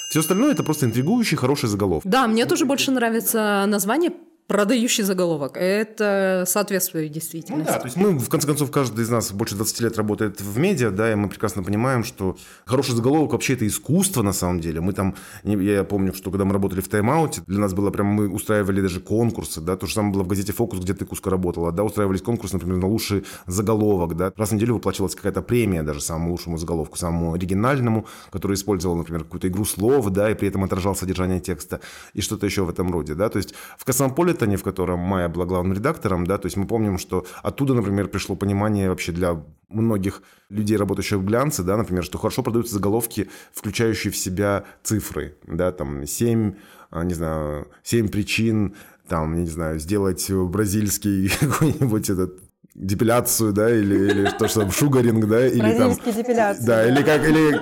Все 0.10 0.22
остальное 0.22 0.54
это 0.54 0.64
просто 0.64 0.86
интригующий, 0.86 1.36
хороший 1.36 1.68
заголовок. 1.68 2.04
Да, 2.06 2.28
мне 2.28 2.46
тоже 2.46 2.66
больше 2.66 2.92
нравится 2.92 3.66
название 3.68 4.12
продающий 4.48 5.04
заголовок. 5.04 5.58
Это 5.58 6.46
соответствует 6.48 7.12
действительности. 7.12 7.68
Ну 7.68 7.74
да, 7.74 7.80
то 7.80 7.86
есть 7.86 7.98
мы, 7.98 8.18
в 8.18 8.30
конце 8.30 8.48
концов, 8.48 8.72
каждый 8.72 9.04
из 9.04 9.10
нас 9.10 9.32
больше 9.32 9.56
20 9.56 9.82
лет 9.82 9.98
работает 9.98 10.42
в 10.42 10.58
медиа, 10.58 10.90
да, 10.90 11.12
и 11.12 11.16
мы 11.16 11.28
прекрасно 11.28 11.64
понимаем, 11.64 12.04
что 12.04 12.38
хороший 12.66 12.96
заголовок 12.96 13.34
вообще 13.34 13.54
это 13.54 13.68
искусство 13.68 14.22
на 14.24 14.34
самом 14.34 14.62
деле. 14.62 14.80
Мы 14.80 14.94
там, 14.94 15.16
я 15.44 15.84
помню, 15.84 16.14
что 16.14 16.32
когда 16.32 16.46
мы 16.46 16.54
работали 16.54 16.80
в 16.80 16.88
тайм-ауте, 16.88 17.42
для 17.46 17.60
нас 17.60 17.74
было 17.74 17.92
прям, 17.92 18.08
мы 18.08 18.30
устраивали 18.30 18.82
даже 18.82 19.02
конкурсы, 19.02 19.60
да, 19.60 19.76
то 19.76 19.86
же 19.86 19.94
самое 19.94 20.14
было 20.14 20.24
в 20.24 20.28
газете 20.28 20.54
«Фокус», 20.54 20.80
где 20.80 20.94
ты 20.94 21.06
куска 21.06 21.30
работала, 21.30 21.72
да, 21.74 21.84
устраивались 21.84 22.22
конкурсы, 22.22 22.56
например, 22.56 22.78
на 22.78 22.88
лучший 22.88 23.26
заголовок, 23.48 24.16
да, 24.16 24.32
раз 24.38 24.50
в 24.50 24.54
неделю 24.54 24.76
выплачивалась 24.76 25.16
какая-то 25.16 25.42
премия 25.42 25.84
даже 25.84 26.00
самому 26.00 26.32
лучшему 26.32 26.58
заголовку, 26.58 26.98
самому 26.98 27.34
оригинальному, 27.34 28.08
который 28.32 28.54
использовал, 28.54 28.96
например, 28.96 29.26
какую-то 29.26 29.50
игру 29.50 29.66
слов, 29.66 30.10
да, 30.10 30.32
и 30.32 30.36
при 30.36 30.48
этом 30.48 30.64
отражал 30.64 30.96
содержание 30.96 31.42
текста 31.42 31.82
и 32.14 32.22
что-то 32.22 32.46
еще 32.46 32.64
в 32.64 32.70
этом 32.70 32.92
роде, 32.94 33.14
да, 33.14 33.28
то 33.28 33.38
есть 33.38 33.54
в 33.78 33.84
«Космополе» 33.84 34.37
Британии, 34.38 34.58
в 34.58 34.64
котором 34.64 35.00
Майя 35.00 35.30
была 35.30 35.46
главным 35.46 35.74
редактором, 35.74 36.28
да, 36.28 36.38
то 36.38 36.46
есть 36.46 36.58
мы 36.58 36.68
помним, 36.68 37.00
что 37.00 37.26
оттуда, 37.44 37.74
например, 37.74 38.08
пришло 38.08 38.36
понимание 38.36 38.90
вообще 38.90 39.12
для 39.12 39.44
многих 39.70 40.22
людей, 40.50 40.78
работающих 40.78 41.18
в 41.18 41.26
глянце, 41.26 41.64
да, 41.64 41.76
например, 41.76 42.04
что 42.04 42.20
хорошо 42.20 42.44
продаются 42.44 42.76
заголовки, 42.76 43.30
включающие 43.52 44.12
в 44.12 44.18
себя 44.18 44.64
цифры, 44.84 45.36
да, 45.48 45.72
там 45.72 46.06
7, 46.06 46.54
а, 46.92 47.04
не 47.04 47.16
знаю, 47.16 47.68
7 47.84 48.10
причин, 48.10 48.76
там, 49.08 49.42
не 49.42 49.50
знаю, 49.50 49.80
сделать 49.80 50.32
бразильский 50.32 51.30
какой-нибудь 51.40 52.10
этот 52.12 52.40
депиляцию, 52.76 53.54
да, 53.54 53.70
или, 53.72 53.96
или 53.96 54.30
то, 54.38 54.48
что 54.48 54.60
там 54.62 54.72
шугаринг, 54.72 55.26
да, 55.28 55.48
или 55.48 55.78
там... 55.78 55.96
депиляция. 56.14 56.68
Да, 56.68 56.88
или 56.88 57.02
как, 57.02 57.28
или 57.28 57.60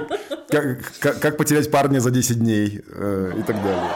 как, 0.50 0.94
как, 1.00 1.20
как 1.22 1.38
потерять 1.38 1.72
парня 1.72 2.00
за 2.00 2.12
10 2.12 2.40
дней 2.40 2.82
э, 2.86 3.32
и 3.40 3.44
так 3.44 3.56
далее. 3.64 3.92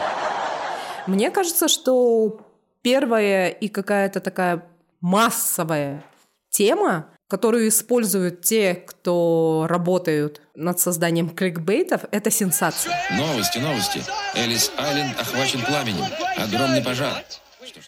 Мне 1.06 1.30
кажется, 1.30 1.68
что 1.68 2.40
первая 2.82 3.48
и 3.48 3.68
какая-то 3.68 4.20
такая 4.20 4.64
массовая 5.00 6.04
тема, 6.50 7.10
которую 7.28 7.68
используют 7.68 8.42
те, 8.42 8.74
кто 8.74 9.66
работают 9.68 10.42
над 10.54 10.80
созданием 10.80 11.30
кликбейтов, 11.30 12.02
это 12.10 12.30
сенсация. 12.30 12.92
Новости, 13.16 13.58
новости. 13.58 14.02
Элис 14.34 14.72
Айленд 14.76 15.18
охвачен 15.18 15.60
пламенем. 15.64 16.04
Огромный 16.36 16.82
пожар. 16.82 17.24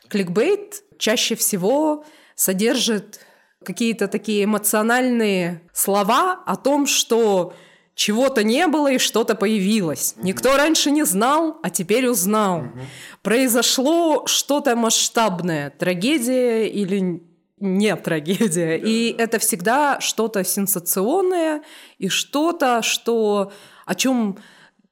Кликбейт 0.09 0.85
чаще 0.99 1.35
всего 1.35 2.05
содержит 2.35 3.21
какие-то 3.65 4.09
такие 4.09 4.45
эмоциональные 4.45 5.63
слова 5.73 6.43
о 6.47 6.57
том, 6.57 6.87
что 6.87 7.55
чего-то 7.95 8.43
не 8.43 8.67
было 8.67 8.93
и 8.93 8.99
что-то 8.99 9.35
появилось. 9.35 10.15
Никто 10.17 10.57
раньше 10.57 10.91
не 10.91 11.05
знал, 11.05 11.59
а 11.63 11.71
теперь 11.71 12.07
узнал. 12.07 12.65
Произошло 13.23 14.27
что-то 14.27 14.77
масштабное, 14.77 15.71
трагедия 15.71 16.69
или 16.69 17.23
не 17.59 17.97
трагедия. 17.97 18.77
И 18.77 19.15
это 19.17 19.39
всегда 19.39 20.01
что-то 20.01 20.43
сенсационное 20.43 21.63
и 21.99 22.09
что-то, 22.09 22.83
что 22.83 23.53
о 23.87 23.95
чем 23.95 24.39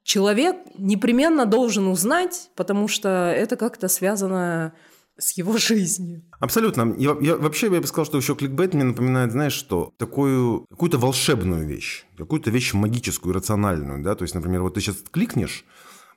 человек 0.03 0.57
непременно 0.77 1.45
должен 1.45 1.87
узнать, 1.87 2.49
потому 2.55 2.87
что 2.87 3.09
это 3.35 3.57
как-то 3.57 3.87
связано 3.87 4.73
с 5.21 5.31
его 5.37 5.57
жизнью. 5.57 6.23
Абсолютно. 6.39 6.95
Я, 6.97 7.15
я, 7.21 7.35
вообще 7.37 7.67
я 7.67 7.79
бы 7.79 7.87
сказал, 7.87 8.05
что 8.05 8.17
еще 8.17 8.35
кликбейт 8.35 8.73
мне 8.73 8.83
напоминает, 8.83 9.31
знаешь, 9.31 9.53
что 9.53 9.93
такую 9.97 10.65
какую-то 10.69 10.97
волшебную 10.97 11.67
вещь, 11.67 12.05
какую-то 12.17 12.49
вещь 12.49 12.73
магическую, 12.73 13.33
рациональную, 13.33 14.03
да, 14.03 14.15
то 14.15 14.23
есть, 14.23 14.35
например, 14.35 14.61
вот 14.61 14.73
ты 14.73 14.81
сейчас 14.81 14.97
кликнешь, 15.11 15.65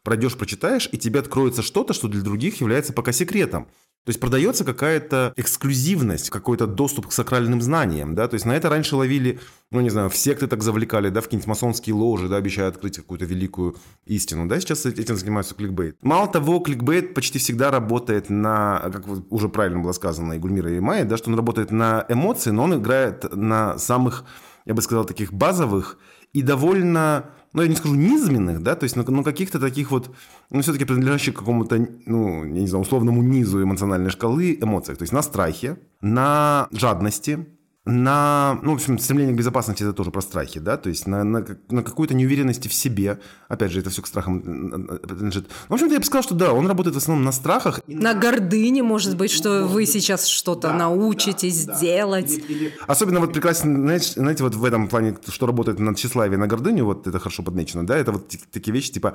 пройдешь, 0.05 0.37
прочитаешь, 0.37 0.89
и 0.93 0.99
тебе 0.99 1.21
откроется 1.21 1.63
что-то, 1.63 1.93
что 1.95 2.07
для 2.07 2.23
других 2.23 2.61
является 2.61 2.93
пока 2.93 3.11
секретом. 3.11 3.67
То 4.05 4.11
есть 4.11 4.21
продается 4.21 4.65
какая-то 4.65 5.33
эксклюзивность, 5.35 6.29
какой-то 6.29 6.67
доступ 6.67 7.07
к 7.07 7.13
сакральным 7.13 7.63
знаниям, 7.63 8.15
да, 8.15 8.29
то 8.29 8.35
есть 8.35 8.45
на 8.45 8.53
это 8.53 8.69
раньше 8.69 8.97
ловили, 8.97 9.41
ну, 9.71 9.81
не 9.81 9.89
знаю, 9.89 10.11
в 10.11 10.17
секты 10.17 10.47
так 10.47 10.63
завлекали, 10.63 11.09
да, 11.09 11.23
в 11.23 11.25
какие-нибудь 11.25 11.49
масонские 11.49 11.95
ложи, 11.95 12.29
да, 12.29 12.37
обещая 12.37 12.69
открыть 12.69 12.99
какую-то 12.99 13.25
великую 13.25 13.77
истину, 14.05 14.47
да, 14.47 14.61
сейчас 14.61 14.85
этим 14.85 15.17
занимаются 15.17 15.55
кликбейт. 15.55 15.97
Мало 16.03 16.29
того, 16.29 16.61
кликбейт 16.61 17.15
почти 17.15 17.39
всегда 17.39 17.71
работает 17.71 18.29
на, 18.29 18.91
как 18.93 19.07
уже 19.33 19.49
правильно 19.49 19.81
было 19.81 19.93
сказано 19.93 20.35
и 20.35 20.39
Гульмира 20.39 20.71
и 20.71 20.81
Майя, 20.81 21.07
да, 21.07 21.17
что 21.17 21.31
он 21.31 21.37
работает 21.37 21.71
на 21.71 22.05
эмоции, 22.11 22.51
но 22.51 22.65
он 22.65 22.75
играет 22.75 23.35
на 23.35 23.79
самых, 23.79 24.27
я 24.67 24.75
бы 24.75 24.83
сказал, 24.83 25.07
таких 25.07 25.33
базовых 25.33 25.99
и 26.35 26.43
довольно 26.43 27.31
ну, 27.55 27.63
я 27.63 27.69
не 27.69 27.77
скажу 27.77 27.95
низменных, 27.95 28.63
да, 28.63 28.75
то 28.75 28.85
есть, 28.85 28.97
ну, 28.97 29.23
каких-то 29.23 29.61
таких 29.61 29.93
вот, 29.93 30.11
ну, 30.51 30.61
все-таки 30.61 30.85
принадлежащих 30.85 31.35
к 31.35 31.39
какому-то, 31.39 31.89
ну, 32.05 32.45
я 32.45 32.61
не 32.61 32.67
знаю, 32.67 32.83
условному 32.83 33.23
низу 33.23 33.63
эмоциональной 33.63 34.11
шкалы 34.11 34.59
эмоциях, 34.61 34.99
то 34.99 35.03
есть 35.03 35.13
на 35.13 35.23
страхе, 35.23 35.79
на 36.01 36.69
жадности, 36.73 37.47
на, 37.87 38.59
ну, 38.63 38.73
в 38.73 38.75
общем, 38.77 38.99
стремление 38.99 39.35
к 39.35 39.39
безопасности 39.39 39.83
это 39.83 39.93
тоже 39.93 40.11
про 40.11 40.23
страхи, 40.23 40.59
да, 40.59 40.79
то 40.79 40.89
есть 40.89 41.07
на, 41.07 41.23
на, 41.23 41.45
на 41.69 41.83
какую-то 41.83 42.15
неуверенности 42.15 42.69
в 42.69 42.73
себе. 42.73 43.21
Опять 43.49 43.73
же, 43.73 43.81
это 43.81 43.91
все 43.91 44.01
к 44.01 44.07
страхам 44.07 44.41
принадлежит. 44.41 45.49
В 45.69 45.75
общем-то, 45.75 45.93
я 45.93 46.01
бы 46.01 46.07
сказал, 46.07 46.23
что 46.23 46.35
да, 46.35 46.53
он 46.53 46.67
работает 46.67 46.95
в 46.95 46.99
основном 46.99 47.25
на 47.27 47.33
страхах. 47.33 47.81
На 47.87 48.15
гордыне, 48.15 48.83
может 48.83 49.17
быть, 49.19 49.31
что 49.31 49.67
вы 49.67 49.85
сейчас 49.85 50.27
что-то 50.27 50.69
да, 50.69 50.75
научитесь 50.75 51.67
да, 51.67 51.79
делать. 51.79 52.31
Или, 52.31 52.53
или... 52.53 52.73
Особенно 52.87 53.21
вот 53.21 53.35
прекрасно, 53.35 53.75
знаете, 53.75 54.13
знаете, 54.13 54.43
вот 54.45 54.55
в 54.55 54.65
этом 54.65 54.89
плане, 54.89 55.19
что 55.29 55.47
работает 55.47 55.79
на 55.79 55.95
тщеславие, 55.95 56.39
на 56.39 56.47
гордыню, 56.47 56.87
вот 56.87 57.07
это 57.07 57.19
хорошо 57.19 57.43
подмечено, 57.43 57.87
да, 57.87 57.99
это 57.99 58.13
вот 58.13 58.35
такие 58.51 58.73
вещи, 58.73 58.93
типа, 58.93 59.15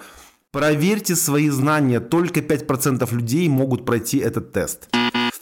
проверьте 0.51 1.15
свои 1.15 1.49
знания, 1.49 1.99
только 1.99 2.41
5% 2.41 3.11
людей 3.15 3.49
могут 3.49 3.83
пройти 3.83 4.19
этот 4.19 4.51
тест. 4.51 4.89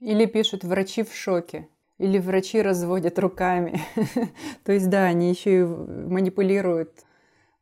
Или 0.00 0.24
пишут 0.24 0.64
«Врачи 0.64 1.02
в 1.02 1.14
шоке». 1.14 1.68
Или 1.98 2.16
врачи 2.16 2.62
разводят 2.62 3.18
руками. 3.18 3.82
То 4.64 4.72
есть, 4.72 4.88
да, 4.88 5.04
они 5.04 5.28
еще 5.28 5.60
и 5.60 5.64
манипулируют 5.64 7.04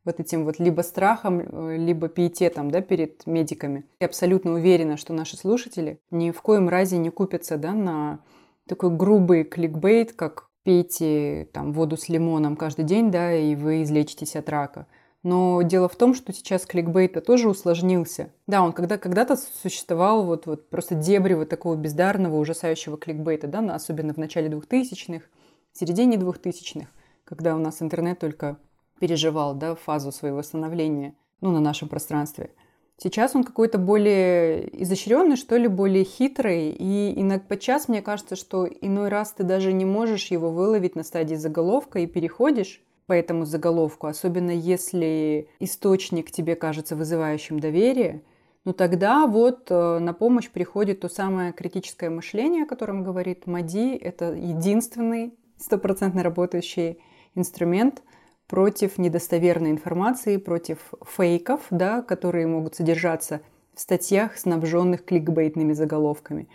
вот 0.04 0.20
этим 0.20 0.44
вот 0.44 0.58
либо 0.58 0.82
страхом, 0.82 1.40
э, 1.40 1.76
либо 1.76 2.08
пиететом 2.08 2.70
да, 2.70 2.80
перед 2.80 3.26
медиками. 3.26 3.84
Я 4.00 4.06
абсолютно 4.06 4.52
уверена, 4.54 4.96
что 4.96 5.12
наши 5.12 5.36
слушатели 5.36 6.00
ни 6.10 6.30
в 6.30 6.42
коем 6.42 6.68
разе 6.68 6.98
не 6.98 7.10
купятся 7.10 7.56
да, 7.56 7.72
на 7.72 8.20
такой 8.66 8.90
грубый 8.90 9.44
кликбейт, 9.44 10.12
как 10.12 10.48
пейте 10.64 11.48
там, 11.52 11.72
воду 11.72 11.96
с 11.96 12.08
лимоном 12.08 12.56
каждый 12.56 12.84
день, 12.84 13.10
да, 13.10 13.34
и 13.34 13.54
вы 13.54 13.82
излечитесь 13.82 14.36
от 14.36 14.48
рака. 14.48 14.86
Но 15.22 15.62
дело 15.62 15.88
в 15.88 15.94
том, 15.94 16.14
что 16.14 16.32
сейчас 16.32 16.66
кликбейт 16.66 17.24
тоже 17.24 17.48
усложнился. 17.48 18.32
Да, 18.48 18.62
он 18.62 18.72
когда, 18.72 18.98
когда-то 18.98 19.36
существовал 19.36 20.24
вот, 20.24 20.46
вот 20.46 20.68
просто 20.68 20.96
дебри 20.96 21.34
вот 21.34 21.48
такого 21.48 21.76
бездарного, 21.76 22.36
ужасающего 22.38 22.96
кликбейта, 22.96 23.46
да, 23.46 23.60
особенно 23.74 24.14
в 24.14 24.16
начале 24.16 24.48
2000-х, 24.48 25.24
в 25.72 25.78
середине 25.78 26.16
2000-х, 26.16 26.88
когда 27.24 27.54
у 27.54 27.58
нас 27.58 27.80
интернет 27.82 28.18
только 28.18 28.58
переживал 29.02 29.56
да, 29.56 29.74
фазу 29.74 30.12
своего 30.12 30.42
становления 30.42 31.16
ну, 31.40 31.50
на 31.50 31.58
нашем 31.58 31.88
пространстве. 31.88 32.50
Сейчас 32.98 33.34
он 33.34 33.42
какой-то 33.42 33.78
более 33.78 34.80
изощренный, 34.80 35.34
что 35.34 35.56
ли, 35.56 35.66
более 35.66 36.04
хитрый. 36.04 36.70
И 36.70 37.12
иногда 37.20 37.44
подчас 37.48 37.88
мне 37.88 38.00
кажется, 38.00 38.36
что 38.36 38.64
иной 38.64 39.08
раз 39.08 39.32
ты 39.32 39.42
даже 39.42 39.72
не 39.72 39.84
можешь 39.84 40.26
его 40.26 40.52
выловить 40.52 40.94
на 40.94 41.02
стадии 41.02 41.34
заголовка 41.34 41.98
и 41.98 42.06
переходишь 42.06 42.80
по 43.08 43.12
этому 43.12 43.44
заголовку, 43.44 44.06
особенно 44.06 44.52
если 44.52 45.48
источник 45.58 46.30
тебе 46.30 46.54
кажется 46.54 46.94
вызывающим 46.94 47.58
доверие, 47.58 48.22
ну 48.64 48.72
тогда 48.72 49.26
вот 49.26 49.66
э, 49.68 49.98
на 49.98 50.12
помощь 50.12 50.48
приходит 50.48 51.00
то 51.00 51.08
самое 51.08 51.52
критическое 51.52 52.08
мышление, 52.08 52.62
о 52.62 52.68
котором 52.68 53.02
говорит 53.02 53.48
Мади. 53.48 53.96
Это 53.96 54.26
единственный 54.32 55.34
стопроцентно 55.58 56.22
работающий 56.22 57.00
инструмент– 57.34 58.00
против 58.52 58.98
недостоверной 58.98 59.70
информации, 59.70 60.36
против 60.36 60.92
фейков, 61.06 61.62
да, 61.70 62.02
которые 62.02 62.46
могут 62.46 62.74
содержаться 62.74 63.40
в 63.72 63.80
статьях, 63.80 64.36
снабженных 64.36 65.06
кликбейтными 65.06 65.72
заголовками. 65.72 66.50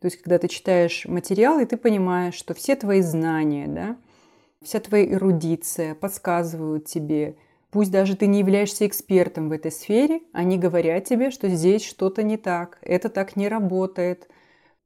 То 0.00 0.06
есть, 0.06 0.16
когда 0.22 0.38
ты 0.38 0.48
читаешь 0.48 1.04
материал, 1.04 1.60
и 1.60 1.66
ты 1.66 1.76
понимаешь, 1.76 2.36
что 2.36 2.54
все 2.54 2.74
твои 2.74 3.02
знания, 3.02 3.66
да, 3.68 3.98
вся 4.62 4.80
твоя 4.80 5.04
эрудиция 5.12 5.94
подсказывают 5.94 6.86
тебе, 6.86 7.36
пусть 7.70 7.90
даже 7.90 8.16
ты 8.16 8.28
не 8.28 8.38
являешься 8.38 8.86
экспертом 8.86 9.50
в 9.50 9.52
этой 9.52 9.72
сфере, 9.72 10.22
они 10.32 10.56
говорят 10.56 11.04
тебе, 11.04 11.30
что 11.30 11.50
здесь 11.50 11.84
что-то 11.84 12.22
не 12.22 12.38
так, 12.38 12.78
это 12.80 13.10
так 13.10 13.36
не 13.36 13.48
работает. 13.48 14.26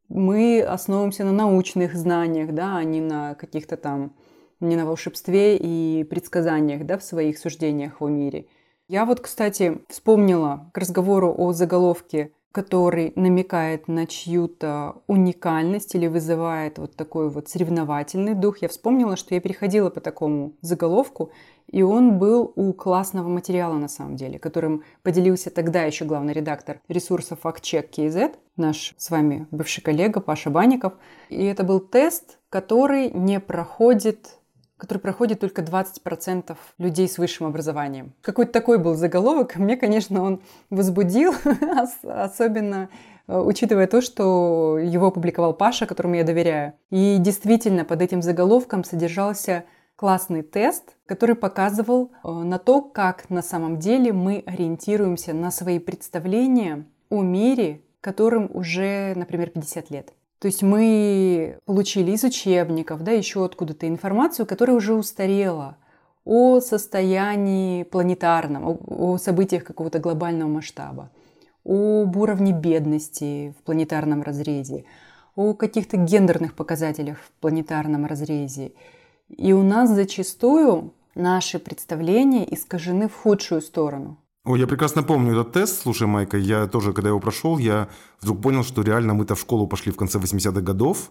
Мы 0.08 0.62
основываемся 0.62 1.22
на 1.22 1.32
научных 1.32 1.94
знаниях, 1.94 2.52
да, 2.52 2.78
а 2.78 2.82
не 2.82 3.00
на 3.00 3.36
каких-то 3.36 3.76
там 3.76 4.16
не 4.60 4.76
на 4.76 4.86
волшебстве 4.86 5.56
и 5.56 6.04
предсказаниях 6.04 6.84
да, 6.86 6.98
в 6.98 7.02
своих 7.02 7.38
суждениях 7.38 8.00
о 8.00 8.08
мире. 8.08 8.46
Я 8.88 9.04
вот, 9.04 9.20
кстати, 9.20 9.80
вспомнила 9.88 10.70
к 10.72 10.78
разговору 10.78 11.34
о 11.36 11.52
заголовке, 11.52 12.30
который 12.56 13.12
намекает 13.16 13.86
на 13.86 14.06
чью-то 14.06 15.02
уникальность 15.08 15.94
или 15.94 16.06
вызывает 16.06 16.78
вот 16.78 16.96
такой 16.96 17.28
вот 17.28 17.50
соревновательный 17.50 18.34
дух. 18.34 18.62
Я 18.62 18.68
вспомнила, 18.68 19.16
что 19.16 19.34
я 19.34 19.42
переходила 19.42 19.90
по 19.90 20.00
такому 20.00 20.54
заголовку, 20.62 21.32
и 21.70 21.82
он 21.82 22.18
был 22.18 22.52
у 22.56 22.72
классного 22.72 23.28
материала 23.28 23.74
на 23.74 23.88
самом 23.88 24.16
деле, 24.16 24.38
которым 24.38 24.84
поделился 25.02 25.50
тогда 25.50 25.82
еще 25.82 26.06
главный 26.06 26.32
редактор 26.32 26.80
ресурса 26.88 27.36
FactCheck 27.42 27.90
KZ, 27.90 28.36
наш 28.56 28.94
с 28.96 29.10
вами 29.10 29.46
бывший 29.50 29.82
коллега 29.82 30.20
Паша 30.20 30.48
Банников. 30.48 30.94
И 31.28 31.44
это 31.44 31.62
был 31.62 31.80
тест, 31.80 32.38
который 32.48 33.10
не 33.10 33.38
проходит 33.38 34.38
который 34.76 34.98
проходит 34.98 35.40
только 35.40 35.62
20% 35.62 36.56
людей 36.78 37.08
с 37.08 37.18
высшим 37.18 37.46
образованием. 37.46 38.12
Какой-то 38.20 38.52
такой 38.52 38.78
был 38.78 38.94
заголовок. 38.94 39.56
Мне, 39.56 39.76
конечно, 39.76 40.22
он 40.22 40.42
возбудил, 40.70 41.34
особенно 42.02 42.88
э, 43.26 43.38
учитывая 43.38 43.86
то, 43.86 44.00
что 44.00 44.78
его 44.78 45.06
опубликовал 45.06 45.54
Паша, 45.54 45.86
которому 45.86 46.14
я 46.14 46.24
доверяю. 46.24 46.74
И 46.90 47.16
действительно, 47.18 47.84
под 47.84 48.02
этим 48.02 48.22
заголовком 48.22 48.84
содержался 48.84 49.64
классный 49.96 50.42
тест, 50.42 50.96
который 51.06 51.34
показывал 51.34 52.12
э, 52.22 52.28
на 52.28 52.58
то, 52.58 52.82
как 52.82 53.30
на 53.30 53.42
самом 53.42 53.78
деле 53.78 54.12
мы 54.12 54.42
ориентируемся 54.46 55.32
на 55.32 55.50
свои 55.50 55.78
представления 55.78 56.86
о 57.08 57.22
мире, 57.22 57.82
которым 58.00 58.50
уже, 58.52 59.14
например, 59.16 59.50
50 59.50 59.90
лет. 59.90 60.12
То 60.38 60.48
есть 60.48 60.62
мы 60.62 61.58
получили 61.64 62.10
из 62.12 62.22
учебников, 62.24 63.02
да, 63.02 63.12
еще 63.12 63.44
откуда-то 63.44 63.88
информацию, 63.88 64.46
которая 64.46 64.76
уже 64.76 64.94
устарела 64.94 65.76
о 66.24 66.60
состоянии 66.60 67.84
планетарном, 67.84 68.66
о, 68.66 68.78
о 69.14 69.18
событиях 69.18 69.64
какого-то 69.64 69.98
глобального 69.98 70.48
масштаба, 70.48 71.10
об 71.64 72.16
уровне 72.16 72.52
бедности 72.52 73.54
в 73.58 73.62
планетарном 73.62 74.22
разрезе, 74.22 74.84
о 75.36 75.54
каких-то 75.54 75.96
гендерных 75.96 76.54
показателях 76.54 77.18
в 77.18 77.32
планетарном 77.40 78.04
разрезе. 78.04 78.72
И 79.28 79.52
у 79.52 79.62
нас 79.62 79.90
зачастую 79.90 80.92
наши 81.14 81.58
представления 81.58 82.46
искажены 82.52 83.08
в 83.08 83.14
худшую 83.14 83.62
сторону. 83.62 84.18
О, 84.46 84.54
я 84.54 84.68
прекрасно 84.68 85.02
помню 85.02 85.32
этот 85.32 85.50
тест. 85.52 85.82
Слушай, 85.82 86.06
Майка, 86.06 86.38
я 86.38 86.68
тоже, 86.68 86.92
когда 86.92 87.08
его 87.08 87.18
прошел, 87.18 87.58
я 87.58 87.88
вдруг 88.20 88.42
понял, 88.42 88.62
что 88.62 88.82
реально 88.82 89.12
мы-то 89.12 89.34
в 89.34 89.40
школу 89.40 89.66
пошли 89.66 89.90
в 89.90 89.96
конце 89.96 90.20
80-х 90.20 90.60
годов, 90.60 91.10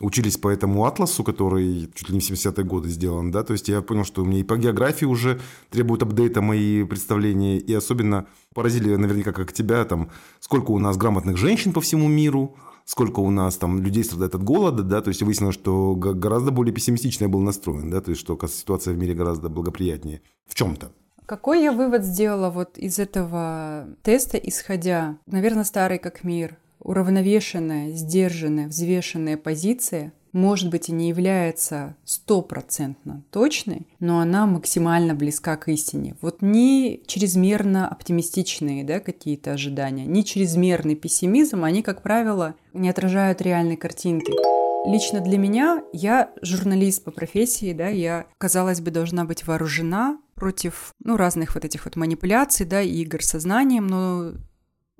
учились 0.00 0.36
по 0.36 0.48
этому 0.48 0.84
атласу, 0.84 1.24
который 1.24 1.90
чуть 1.96 2.08
ли 2.08 2.14
не 2.14 2.20
в 2.20 2.30
70-е 2.30 2.64
годы 2.64 2.88
сделан, 2.88 3.32
да, 3.32 3.42
то 3.42 3.54
есть 3.54 3.68
я 3.68 3.82
понял, 3.82 4.04
что 4.04 4.22
у 4.22 4.24
меня 4.24 4.38
и 4.38 4.44
по 4.44 4.56
географии 4.56 5.04
уже 5.04 5.40
требуют 5.70 6.04
апдейта 6.04 6.42
мои 6.42 6.84
представления, 6.84 7.58
и 7.58 7.74
особенно 7.74 8.28
поразили 8.54 8.94
наверняка, 8.94 9.32
как 9.32 9.52
тебя, 9.52 9.84
там, 9.84 10.10
сколько 10.38 10.70
у 10.70 10.78
нас 10.78 10.96
грамотных 10.96 11.36
женщин 11.36 11.72
по 11.72 11.80
всему 11.80 12.06
миру, 12.06 12.54
сколько 12.84 13.18
у 13.18 13.30
нас 13.30 13.56
там 13.56 13.82
людей 13.82 14.04
страдает 14.04 14.36
от 14.36 14.44
голода, 14.44 14.84
да, 14.84 15.00
то 15.00 15.08
есть 15.08 15.22
выяснилось, 15.22 15.56
что 15.56 15.96
гораздо 15.96 16.52
более 16.52 16.72
пессимистично 16.72 17.24
я 17.24 17.30
был 17.30 17.40
настроен, 17.40 17.90
да, 17.90 18.00
то 18.00 18.10
есть 18.10 18.20
что 18.20 18.38
ситуация 18.46 18.94
в 18.94 18.96
мире 18.96 19.14
гораздо 19.14 19.48
благоприятнее 19.48 20.22
в 20.46 20.54
чем-то. 20.54 20.92
Какой 21.26 21.62
я 21.64 21.72
вывод 21.72 22.04
сделала 22.04 22.50
вот 22.50 22.78
из 22.78 23.00
этого 23.00 23.88
теста, 24.02 24.38
исходя, 24.38 25.18
наверное, 25.26 25.64
старый 25.64 25.98
как 25.98 26.22
мир, 26.22 26.56
уравновешенная, 26.78 27.90
сдержанная, 27.90 28.68
взвешенная 28.68 29.36
позиция, 29.36 30.12
может 30.30 30.70
быть, 30.70 30.88
и 30.88 30.92
не 30.92 31.08
является 31.08 31.96
стопроцентно 32.04 33.24
точной, 33.30 33.88
но 33.98 34.20
она 34.20 34.46
максимально 34.46 35.14
близка 35.14 35.56
к 35.56 35.68
истине. 35.68 36.14
Вот 36.20 36.42
не 36.42 37.02
чрезмерно 37.06 37.88
оптимистичные 37.88 38.84
да, 38.84 39.00
какие-то 39.00 39.52
ожидания, 39.52 40.04
не 40.04 40.24
чрезмерный 40.24 40.94
пессимизм, 40.94 41.64
они, 41.64 41.82
как 41.82 42.02
правило, 42.02 42.54
не 42.72 42.88
отражают 42.88 43.40
реальной 43.42 43.76
картинки. 43.76 44.32
Лично 44.88 45.20
для 45.20 45.38
меня, 45.38 45.82
я 45.92 46.30
журналист 46.42 47.02
по 47.02 47.10
профессии, 47.10 47.72
да, 47.72 47.88
я, 47.88 48.26
казалось 48.38 48.80
бы, 48.80 48.92
должна 48.92 49.24
быть 49.24 49.44
вооружена 49.44 50.18
против, 50.36 50.94
ну, 51.02 51.16
разных 51.16 51.54
вот 51.54 51.64
этих 51.64 51.84
вот 51.84 51.96
манипуляций, 51.96 52.64
да, 52.64 52.80
игр 52.82 53.22
со 53.22 53.40
знанием, 53.40 53.86
но 53.86 54.34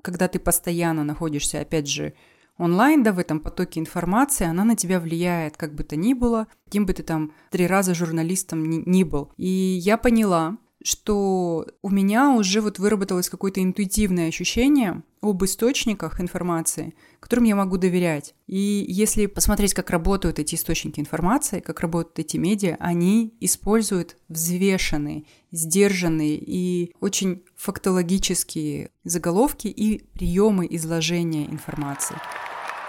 когда 0.01 0.27
ты 0.27 0.39
постоянно 0.39 1.03
находишься, 1.03 1.61
опять 1.61 1.87
же, 1.87 2.13
онлайн, 2.57 3.03
да, 3.03 3.13
в 3.13 3.19
этом 3.19 3.39
потоке 3.39 3.79
информации, 3.79 4.45
она 4.45 4.65
на 4.65 4.75
тебя 4.75 4.99
влияет, 4.99 5.55
как 5.57 5.73
бы 5.73 5.83
то 5.83 5.95
ни 5.95 6.13
было, 6.13 6.47
кем 6.69 6.85
бы 6.85 6.93
ты 6.93 7.03
там 7.03 7.33
три 7.51 7.67
раза 7.67 7.93
журналистом 7.93 8.69
ни, 8.69 8.83
ни 8.85 9.03
был. 9.03 9.31
И 9.37 9.47
я 9.47 9.97
поняла, 9.97 10.57
что 10.83 11.67
у 11.81 11.89
меня 11.89 12.31
уже 12.31 12.61
вот 12.61 12.79
выработалось 12.79 13.29
какое-то 13.29 13.61
интуитивное 13.63 14.27
ощущение 14.27 15.03
об 15.21 15.43
источниках 15.43 16.21
информации, 16.21 16.93
которым 17.19 17.45
я 17.45 17.55
могу 17.55 17.77
доверять. 17.77 18.35
И 18.45 18.85
если 18.87 19.25
посмотреть, 19.25 19.73
как 19.73 19.89
работают 19.89 20.39
эти 20.39 20.55
источники 20.55 20.99
информации, 20.99 21.59
как 21.59 21.79
работают 21.81 22.19
эти 22.19 22.37
медиа, 22.37 22.77
они 22.79 23.33
используют 23.39 24.17
взвешенные, 24.29 25.25
сдержанные 25.51 26.37
и 26.37 26.93
очень 26.99 27.43
фактологические 27.55 28.91
заголовки 29.03 29.67
и 29.67 30.03
приемы 30.13 30.67
изложения 30.69 31.45
информации. 31.45 32.17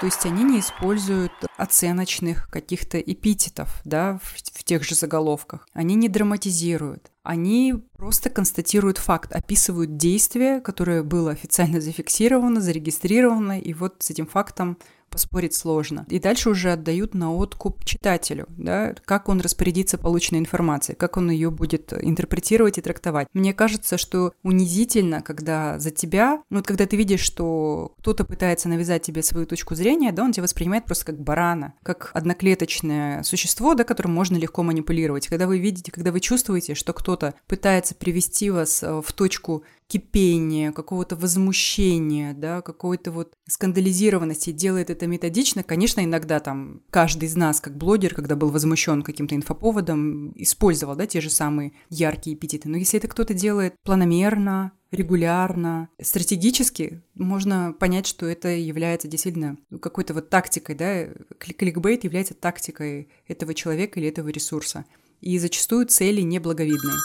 То 0.01 0.07
есть 0.07 0.25
они 0.27 0.45
не 0.45 0.61
используют 0.61 1.33
оценочных 1.57 2.49
каких-то 2.51 3.01
эпитетов 3.01 3.81
да, 3.85 4.21
в, 4.23 4.37
в 4.57 4.63
тех 4.63 4.85
же 4.85 4.95
заголовках. 4.95 5.67
Они 5.73 5.97
не 5.97 6.09
драматизируют. 6.09 7.11
Они 7.25 7.75
просто 7.97 8.31
констатируют 8.31 8.99
факт, 8.99 9.33
описывают 9.33 9.97
действие, 9.97 10.61
которое 10.61 11.03
было 11.03 11.33
официально 11.33 11.81
зафиксировано, 11.81 12.61
зарегистрировано, 12.61 13.59
и 13.59 13.75
вот 13.75 13.97
с 13.99 14.11
этим 14.11 14.27
фактом 14.27 14.79
поспорить 15.09 15.55
сложно. 15.55 16.07
И 16.09 16.19
дальше 16.19 16.51
уже 16.51 16.73
отдают 16.73 17.15
на 17.15 17.35
откуп 17.35 17.85
читателю, 17.85 18.47
да, 18.57 18.95
как 19.05 19.29
он 19.29 19.41
распорядится 19.41 19.99
полученной 19.99 20.41
информацией, 20.41 20.97
как 20.97 21.17
он 21.17 21.31
ее 21.31 21.51
будет 21.51 21.93
интерпретировать 21.93 22.79
и 22.79 22.83
трактовать. 22.83 23.29
Мне 23.33 23.53
кажется, 23.55 23.99
что 23.99 24.33
унизительно, 24.43 25.23
когда 25.23 25.79
за 25.79 25.91
тебя, 25.91 26.43
ну 26.51 26.59
вот 26.59 26.67
когда 26.67 26.87
ты 26.87 26.97
видишь, 26.97 27.21
что 27.21 27.93
кто-то 27.99 28.25
пытается 28.25 28.69
навязать 28.69 29.03
тебе 29.03 29.23
свою 29.23 29.47
точку 29.47 29.75
зрения, 29.75 30.13
да, 30.13 30.25
он 30.25 30.33
тебя 30.33 30.45
воспринимает 30.45 30.85
просто 30.85 31.07
как 31.07 31.21
барана, 31.21 31.75
как 31.83 32.11
одноклеточное 32.15 33.23
существо, 33.23 33.75
да, 33.75 33.85
которым 33.85 34.15
можно 34.15 34.37
легко 34.37 34.63
манипулировать. 34.63 35.29
Когда 35.29 35.47
вы 35.47 35.59
видите, 35.59 35.93
когда 35.93 36.13
вы 36.13 36.21
чувствуете, 36.21 36.75
что 36.75 36.93
кто-то 36.93 37.35
пытается 37.47 37.95
привести 37.95 38.51
вас 38.51 38.83
э, 38.83 39.03
в 39.05 39.13
точку 39.13 39.65
кипения, 39.89 40.71
какого-то 40.71 41.17
возмущения, 41.17 42.35
да, 42.35 42.61
какой-то 42.61 43.11
вот 43.11 43.33
скандализированности, 43.49 44.53
делает 44.53 44.91
это 44.91 45.07
методично, 45.07 45.63
конечно, 45.63 46.05
иногда 46.05 46.41
там 46.41 46.83
каждый 46.91 47.25
из 47.25 47.37
нас, 47.37 47.61
как 47.61 47.77
блогер, 47.77 48.15
когда 48.15 48.37
был 48.37 48.51
возмущен 48.51 49.03
каким-то 49.03 49.35
инфоповодом, 49.35 50.33
использовал, 50.37 50.95
да, 50.95 51.07
те 51.07 51.21
же 51.21 51.31
самые 51.31 51.73
яркие 51.89 52.37
эпитеты. 52.37 52.69
Но 52.69 52.77
если 52.77 52.99
это 52.99 53.09
кто-то 53.09 53.33
делает 53.33 53.75
планомерно, 53.83 54.73
регулярно, 54.91 55.89
стратегически, 56.01 57.03
можно 57.15 57.75
понять, 57.79 58.07
что 58.07 58.27
это 58.27 58.49
является 58.49 59.09
действительно 59.09 59.57
какой-то 59.81 60.15
вот 60.15 60.29
тактикой, 60.31 60.75
да, 60.75 61.09
кликбейт 61.39 62.05
является 62.05 62.35
тактикой 62.35 63.09
этого 63.27 63.55
человека 63.55 63.99
или 63.99 64.09
этого 64.09 64.29
ресурса. 64.29 64.85
И 65.21 65.39
зачастую 65.39 65.87
цели 65.87 66.21
неблаговидные. 66.21 66.97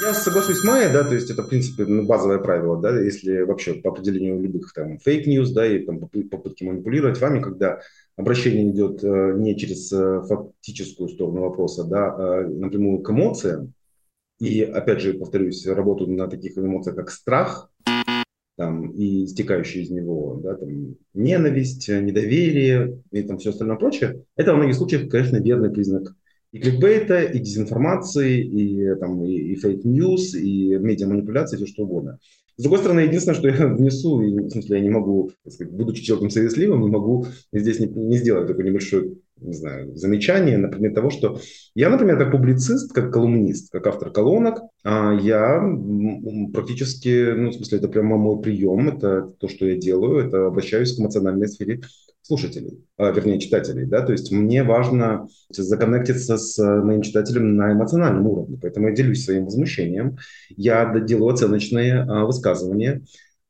Я 0.00 0.14
соглашусь 0.14 0.58
с 0.58 0.64
Майей, 0.64 0.92
да, 0.92 1.04
то 1.04 1.14
есть 1.14 1.30
это, 1.30 1.42
в 1.42 1.48
принципе, 1.48 1.84
ну, 1.84 2.06
базовое 2.06 2.38
правило, 2.38 2.80
да, 2.80 2.98
если 2.98 3.42
вообще 3.42 3.74
по 3.74 3.90
определению 3.90 4.40
любых 4.40 4.72
там 4.72 4.98
fake 4.98 5.22
news, 5.22 5.52
да, 5.52 5.66
и 5.66 5.84
там 5.84 5.98
попытки 5.98 6.64
манипулировать 6.64 7.20
вами, 7.20 7.40
когда 7.40 7.80
обращение 8.16 8.70
идет 8.70 9.04
э, 9.04 9.34
не 9.36 9.56
через 9.56 9.92
э, 9.92 10.22
фактическую 10.26 11.08
сторону 11.10 11.42
вопроса, 11.42 11.84
да, 11.84 12.06
а 12.06 12.48
напрямую 12.48 13.00
к 13.00 13.10
эмоциям, 13.10 13.74
и, 14.40 14.62
опять 14.62 15.00
же, 15.00 15.14
повторюсь, 15.14 15.66
работая 15.66 16.10
на 16.10 16.26
таких 16.26 16.56
эмоциях, 16.56 16.96
как 16.96 17.10
страх, 17.10 17.70
там, 18.56 18.90
и 18.92 19.26
вытекающие 19.26 19.84
из 19.84 19.90
него, 19.90 20.40
да, 20.42 20.54
там, 20.54 20.96
ненависть, 21.12 21.88
недоверие 21.88 23.02
и 23.10 23.22
там 23.22 23.38
все 23.38 23.50
остальное 23.50 23.76
прочее, 23.76 24.24
это 24.36 24.52
во 24.52 24.56
многих 24.56 24.76
случаях, 24.76 25.10
конечно, 25.10 25.36
верный 25.36 25.70
признак 25.70 26.14
и 26.52 26.58
кликбейта, 26.58 27.22
и 27.22 27.38
дезинформации, 27.38 28.42
и, 28.42 28.94
там, 28.96 29.24
и, 29.24 29.32
и 29.32 29.54
fake 29.56 29.91
news, 29.91 30.34
и 30.34 30.76
медиа-манипуляции, 30.76 31.56
все 31.56 31.66
что 31.66 31.84
угодно. 31.84 32.18
С 32.56 32.62
другой 32.62 32.80
стороны, 32.80 33.00
единственное, 33.00 33.38
что 33.38 33.48
я 33.48 33.66
внесу, 33.74 34.20
и, 34.20 34.38
в 34.38 34.50
смысле, 34.50 34.76
я 34.76 34.82
не 34.82 34.90
могу, 34.90 35.30
сказать, 35.48 35.72
будучи 35.72 36.02
человеком 36.02 36.30
совестливым, 36.30 36.90
могу 36.90 37.26
здесь 37.52 37.80
не, 37.80 37.86
не 37.86 38.18
сделать 38.18 38.46
такой 38.46 38.64
небольшой 38.64 39.18
не 39.42 39.54
знаю, 39.54 39.96
замечание, 39.96 40.56
например, 40.56 40.94
того, 40.94 41.10
что 41.10 41.40
я, 41.74 41.90
например, 41.90 42.18
как 42.18 42.30
публицист, 42.30 42.92
как 42.92 43.12
колумнист, 43.12 43.72
как 43.72 43.86
автор 43.86 44.10
колонок, 44.10 44.60
а, 44.84 45.14
я 45.14 45.60
практически, 46.52 47.32
ну, 47.34 47.50
в 47.50 47.54
смысле, 47.54 47.78
это 47.78 47.88
прямо 47.88 48.16
мой 48.16 48.40
прием, 48.40 48.88
это 48.88 49.32
то, 49.40 49.48
что 49.48 49.66
я 49.66 49.76
делаю, 49.76 50.26
это 50.26 50.46
обращаюсь 50.46 50.94
к 50.94 51.00
эмоциональной 51.00 51.48
сфере 51.48 51.80
слушателей, 52.22 52.84
а, 52.96 53.10
вернее, 53.10 53.40
читателей, 53.40 53.84
да, 53.84 54.02
то 54.02 54.12
есть 54.12 54.30
мне 54.30 54.62
важно 54.62 55.26
законнектиться 55.50 56.38
с 56.38 56.58
э, 56.58 56.82
моим 56.82 57.02
читателем 57.02 57.56
на 57.56 57.72
эмоциональном 57.72 58.26
уровне, 58.26 58.58
поэтому 58.60 58.88
я 58.88 58.94
делюсь 58.94 59.24
своим 59.24 59.44
возмущением, 59.44 60.16
я 60.50 60.86
делаю 61.00 61.34
оценочные 61.34 62.02
а, 62.02 62.24
высказывания 62.24 63.02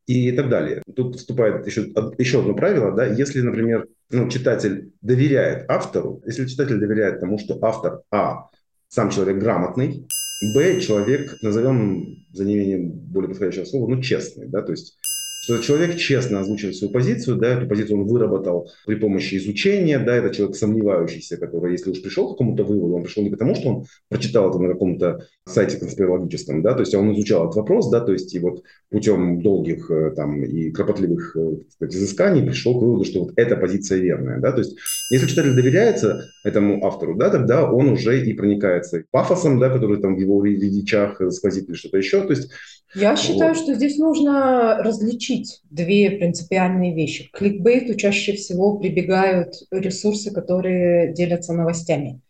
и 0.06 0.32
так 0.32 0.48
далее. 0.48 0.82
Тут 0.96 1.16
вступает 1.16 1.66
еще, 1.66 1.82
еще 2.18 2.40
одно 2.40 2.54
правило, 2.54 2.92
да, 2.92 3.06
если, 3.06 3.40
например, 3.42 3.88
ну, 4.10 4.28
читатель 4.28 4.92
доверяет 5.02 5.70
автору, 5.70 6.22
если 6.26 6.46
читатель 6.46 6.78
доверяет 6.78 7.20
тому, 7.20 7.38
что 7.38 7.58
автор, 7.62 8.00
а, 8.10 8.48
сам 8.88 9.10
человек 9.10 9.38
грамотный, 9.38 10.06
б, 10.54 10.80
человек, 10.80 11.36
назовем 11.42 12.24
за 12.32 12.44
неимением 12.44 12.90
более 12.90 13.28
подходящего 13.28 13.64
слова, 13.64 13.88
ну, 13.88 14.00
честный, 14.00 14.48
да, 14.48 14.62
то 14.62 14.72
есть 14.72 14.98
что 15.42 15.58
человек 15.58 15.96
честно 15.96 16.38
озвучил 16.38 16.72
свою 16.72 16.92
позицию, 16.92 17.36
да, 17.36 17.48
эту 17.48 17.66
позицию 17.66 18.00
он 18.00 18.06
выработал 18.06 18.70
при 18.86 18.94
помощи 18.94 19.34
изучения, 19.34 19.98
да, 19.98 20.14
это 20.14 20.32
человек 20.32 20.54
сомневающийся, 20.54 21.36
который, 21.36 21.72
если 21.72 21.90
уж 21.90 22.00
пришел 22.00 22.28
к 22.28 22.30
какому-то 22.32 22.62
выводу, 22.62 22.94
он 22.94 23.02
пришел 23.02 23.24
не 23.24 23.30
потому, 23.30 23.56
что 23.56 23.68
он 23.68 23.86
прочитал 24.08 24.50
это 24.50 24.60
на 24.60 24.68
каком-то 24.68 25.26
сайте 25.44 25.78
конспирологическом, 25.78 26.62
да, 26.62 26.74
то 26.74 26.80
есть 26.80 26.94
он 26.94 27.12
изучал 27.12 27.46
этот 27.46 27.56
вопрос, 27.56 27.90
да, 27.90 28.00
то 28.00 28.12
есть 28.12 28.32
и 28.34 28.38
вот 28.38 28.62
путем 28.88 29.42
долгих 29.42 29.90
э, 29.90 30.12
там 30.14 30.44
и 30.44 30.70
кропотливых 30.70 31.36
э, 31.36 31.56
сказать, 31.70 31.96
изысканий 31.96 32.46
пришел 32.46 32.78
к 32.78 32.82
выводу, 32.82 33.04
что 33.04 33.24
вот 33.24 33.32
эта 33.34 33.56
позиция 33.56 33.98
верная, 33.98 34.38
да, 34.38 34.52
то 34.52 34.58
есть 34.58 34.76
если 35.10 35.26
читатель 35.26 35.56
доверяется 35.56 36.20
этому 36.44 36.86
автору, 36.86 37.16
да, 37.16 37.30
тогда 37.30 37.68
он 37.68 37.88
уже 37.88 38.24
и 38.24 38.32
проникается 38.32 39.02
пафосом, 39.10 39.58
да, 39.58 39.70
который 39.70 40.00
там 40.00 40.14
в 40.14 40.20
его 40.20 40.44
речах 40.44 41.20
сквозит 41.32 41.68
или 41.68 41.74
что-то 41.74 41.98
еще, 41.98 42.20
то 42.20 42.30
есть 42.30 42.48
я 42.94 43.16
считаю, 43.16 43.54
что 43.54 43.74
здесь 43.74 43.96
нужно 43.96 44.76
различить 44.82 45.31
две 45.70 46.10
принципиальные 46.10 46.94
вещи. 46.94 47.30
К 47.32 47.38
кликбейту 47.38 47.94
чаще 47.94 48.32
всего 48.34 48.78
прибегают 48.78 49.54
ресурсы, 49.70 50.32
которые 50.32 51.12
делятся 51.12 51.52
новостями. 51.52 52.20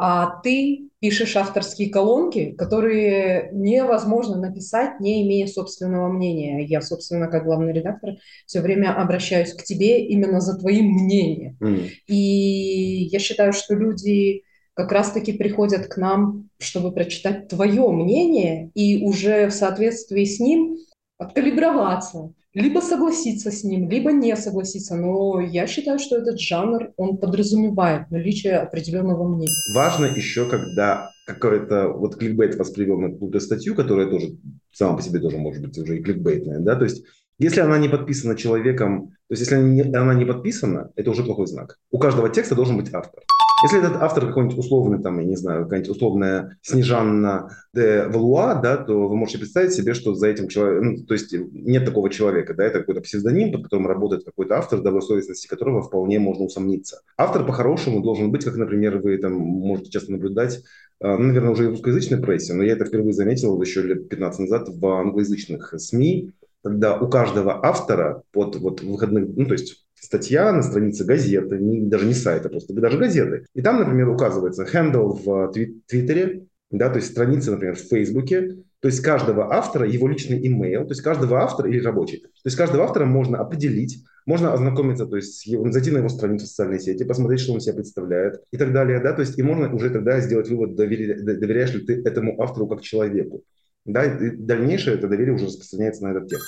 А 0.00 0.40
ты 0.42 0.88
пишешь 1.00 1.36
авторские 1.36 1.90
колонки, 1.90 2.52
которые 2.52 3.50
невозможно 3.52 4.38
написать, 4.38 5.00
не 5.00 5.26
имея 5.26 5.48
собственного 5.48 6.08
мнения. 6.08 6.64
Я, 6.64 6.82
собственно, 6.82 7.26
как 7.26 7.44
главный 7.44 7.72
редактор, 7.72 8.14
все 8.46 8.60
время 8.60 8.94
обращаюсь 8.94 9.52
к 9.54 9.64
тебе 9.64 10.06
именно 10.06 10.40
за 10.40 10.56
твоим 10.56 10.86
мнением. 10.86 11.56
Mm. 11.60 11.88
И 12.06 13.08
я 13.10 13.18
считаю, 13.18 13.52
что 13.52 13.74
люди 13.74 14.44
как 14.74 14.92
раз-таки 14.92 15.32
приходят 15.32 15.88
к 15.88 15.96
нам, 15.96 16.48
чтобы 16.60 16.92
прочитать 16.92 17.48
твое 17.48 17.90
мнение 17.90 18.70
и 18.74 19.02
уже 19.04 19.48
в 19.48 19.52
соответствии 19.52 20.24
с 20.24 20.38
ним 20.38 20.76
откалиброваться, 21.18 22.32
либо 22.58 22.80
согласиться 22.80 23.50
с 23.50 23.64
ним, 23.64 23.88
либо 23.88 24.12
не 24.12 24.34
согласиться. 24.36 24.96
Но 24.96 25.40
я 25.40 25.66
считаю, 25.66 25.98
что 25.98 26.16
этот 26.16 26.40
жанр, 26.40 26.92
он 26.96 27.18
подразумевает 27.18 28.10
наличие 28.10 28.56
определенного 28.56 29.28
мнения. 29.28 29.74
Важно 29.74 30.06
еще, 30.06 30.48
когда 30.48 31.10
какой-то 31.26 31.88
вот 31.88 32.16
кликбейт 32.16 32.56
воспроизвел 32.56 33.00
на 33.00 33.12
какую-то 33.12 33.38
статью, 33.40 33.74
которая 33.74 34.10
тоже 34.10 34.36
сама 34.72 34.96
по 34.96 35.02
себе 35.02 35.20
тоже 35.20 35.38
может 35.38 35.62
быть 35.62 35.78
уже 35.78 35.98
и 35.98 36.02
кликбейтная, 36.02 36.60
да, 36.60 36.74
то 36.76 36.84
есть 36.84 37.04
если 37.38 37.60
она 37.60 37.78
не 37.78 37.88
подписана 37.88 38.36
человеком, 38.36 39.08
то 39.28 39.34
есть 39.34 39.42
если 39.42 39.56
она 39.96 40.14
не 40.14 40.24
подписана, 40.24 40.90
это 40.96 41.10
уже 41.10 41.22
плохой 41.22 41.46
знак. 41.46 41.78
У 41.90 41.98
каждого 41.98 42.28
текста 42.28 42.54
должен 42.54 42.76
быть 42.76 42.92
автор. 42.92 43.22
Если 43.62 43.80
этот 43.80 44.00
автор 44.00 44.26
какой-нибудь 44.26 44.58
условный, 44.58 45.02
там, 45.02 45.18
я 45.18 45.24
не 45.24 45.34
знаю, 45.36 45.64
какая-нибудь 45.64 45.90
условная 45.90 46.56
Снежанна 46.62 47.50
де 47.74 48.06
Валуа, 48.06 48.54
да, 48.54 48.76
то 48.76 49.08
вы 49.08 49.16
можете 49.16 49.38
представить 49.38 49.72
себе, 49.72 49.94
что 49.94 50.14
за 50.14 50.28
этим 50.28 50.46
человеком, 50.46 50.92
ну, 50.92 51.04
то 51.04 51.14
есть 51.14 51.32
нет 51.32 51.84
такого 51.84 52.08
человека, 52.08 52.54
да, 52.54 52.64
это 52.64 52.78
какой-то 52.78 53.00
псевдоним, 53.00 53.50
под 53.50 53.64
которым 53.64 53.88
работает 53.88 54.24
какой-то 54.24 54.58
автор, 54.58 54.80
добросовестности 54.80 55.48
которого 55.48 55.82
вполне 55.82 56.20
можно 56.20 56.44
усомниться. 56.44 57.00
Автор 57.16 57.44
по-хорошему 57.44 58.00
должен 58.00 58.30
быть, 58.30 58.44
как, 58.44 58.56
например, 58.56 58.98
вы 58.98 59.18
там 59.18 59.32
можете 59.32 59.90
часто 59.90 60.12
наблюдать, 60.12 60.62
э, 61.00 61.08
ну, 61.08 61.18
наверное, 61.18 61.50
уже 61.50 61.64
и 61.64 61.66
в 61.66 61.70
русскоязычной 61.70 62.20
прессе, 62.20 62.54
но 62.54 62.62
я 62.62 62.74
это 62.74 62.84
впервые 62.84 63.12
заметил 63.12 63.60
еще 63.60 63.82
лет 63.82 64.08
15 64.08 64.40
назад 64.40 64.68
в 64.68 64.86
англоязычных 64.86 65.74
СМИ, 65.76 66.32
когда 66.62 66.98
у 66.98 67.08
каждого 67.08 67.64
автора 67.64 68.22
под 68.32 68.56
вот 68.56 68.82
выходных, 68.82 69.28
ну, 69.36 69.46
то 69.46 69.52
есть 69.52 69.86
статья 69.94 70.52
на 70.52 70.62
странице 70.62 71.04
газеты, 71.04 71.58
не, 71.58 71.80
даже 71.88 72.06
не 72.06 72.14
сайта, 72.14 72.48
просто 72.48 72.72
даже 72.74 72.98
газеты. 72.98 73.46
И 73.54 73.62
там, 73.62 73.78
например, 73.78 74.08
указывается 74.08 74.64
handle 74.64 75.18
в 75.24 75.52
Твиттере, 75.86 76.46
да, 76.70 76.90
то 76.90 76.96
есть 76.96 77.10
страница, 77.10 77.52
например, 77.52 77.76
в 77.76 77.80
Фейсбуке, 77.80 78.56
то 78.80 78.86
есть 78.86 79.00
каждого 79.00 79.52
автора, 79.52 79.88
его 79.88 80.06
личный 80.06 80.46
имейл, 80.46 80.84
то 80.84 80.90
есть 80.90 81.02
каждого 81.02 81.40
автора 81.40 81.68
или 81.68 81.80
рабочий. 81.80 82.18
То 82.18 82.28
есть 82.44 82.56
каждого 82.56 82.84
автора 82.84 83.06
можно 83.06 83.38
определить, 83.38 84.04
можно 84.24 84.52
ознакомиться, 84.52 85.06
то 85.06 85.16
есть 85.16 85.50
зайти 85.72 85.90
на 85.90 85.98
его 85.98 86.08
страницу 86.08 86.44
в 86.44 86.48
социальной 86.48 86.78
сети, 86.78 87.02
посмотреть, 87.02 87.40
что 87.40 87.54
он 87.54 87.60
себя 87.60 87.74
представляет 87.74 88.42
и 88.52 88.58
так 88.58 88.72
далее, 88.72 89.00
да, 89.00 89.14
то 89.14 89.22
есть 89.22 89.38
и 89.38 89.42
можно 89.42 89.72
уже 89.74 89.90
тогда 89.90 90.20
сделать 90.20 90.48
вывод, 90.48 90.76
доверя, 90.76 91.18
доверяешь 91.18 91.74
ли 91.74 91.80
ты 91.84 92.02
этому 92.04 92.40
автору 92.40 92.68
как 92.68 92.82
человеку. 92.82 93.42
Да, 93.84 94.04
и 94.04 94.30
дальнейшее 94.30 94.96
это 94.96 95.08
доверие 95.08 95.34
уже 95.34 95.46
распространяется 95.46 96.04
на 96.04 96.10
этот 96.10 96.28
текст. 96.28 96.46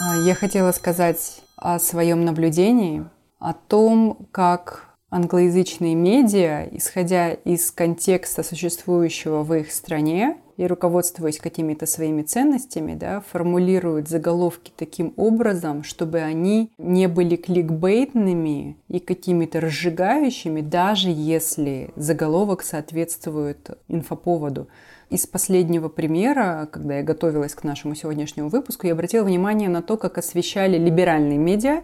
А, 0.00 0.16
я 0.18 0.34
хотела 0.34 0.72
сказать 0.72 1.42
о 1.56 1.78
своем 1.78 2.24
наблюдении, 2.24 3.04
о 3.38 3.52
том, 3.52 4.28
как 4.32 4.94
англоязычные 5.10 5.94
медиа, 5.94 6.68
исходя 6.72 7.32
из 7.32 7.70
контекста 7.70 8.42
существующего 8.42 9.44
в 9.44 9.54
их 9.54 9.70
стране 9.70 10.38
и 10.56 10.66
руководствуясь 10.66 11.38
какими-то 11.38 11.86
своими 11.86 12.22
ценностями, 12.22 12.94
да, 12.94 13.20
формулируют 13.20 14.08
заголовки 14.08 14.72
таким 14.76 15.14
образом, 15.16 15.84
чтобы 15.84 16.18
они 16.18 16.72
не 16.78 17.06
были 17.06 17.36
кликбейтными 17.36 18.76
и 18.88 18.98
какими-то 18.98 19.60
разжигающими, 19.60 20.60
даже 20.60 21.10
если 21.10 21.90
заголовок 21.94 22.62
соответствует 22.62 23.78
инфоповоду. 23.86 24.68
Из 25.10 25.26
последнего 25.26 25.88
примера, 25.88 26.68
когда 26.72 26.96
я 26.98 27.02
готовилась 27.02 27.54
к 27.54 27.64
нашему 27.64 27.94
сегодняшнему 27.94 28.48
выпуску, 28.48 28.86
я 28.86 28.94
обратила 28.94 29.24
внимание 29.24 29.68
на 29.68 29.82
то, 29.82 29.96
как 29.96 30.18
освещали 30.18 30.78
либеральные 30.78 31.38
медиа 31.38 31.82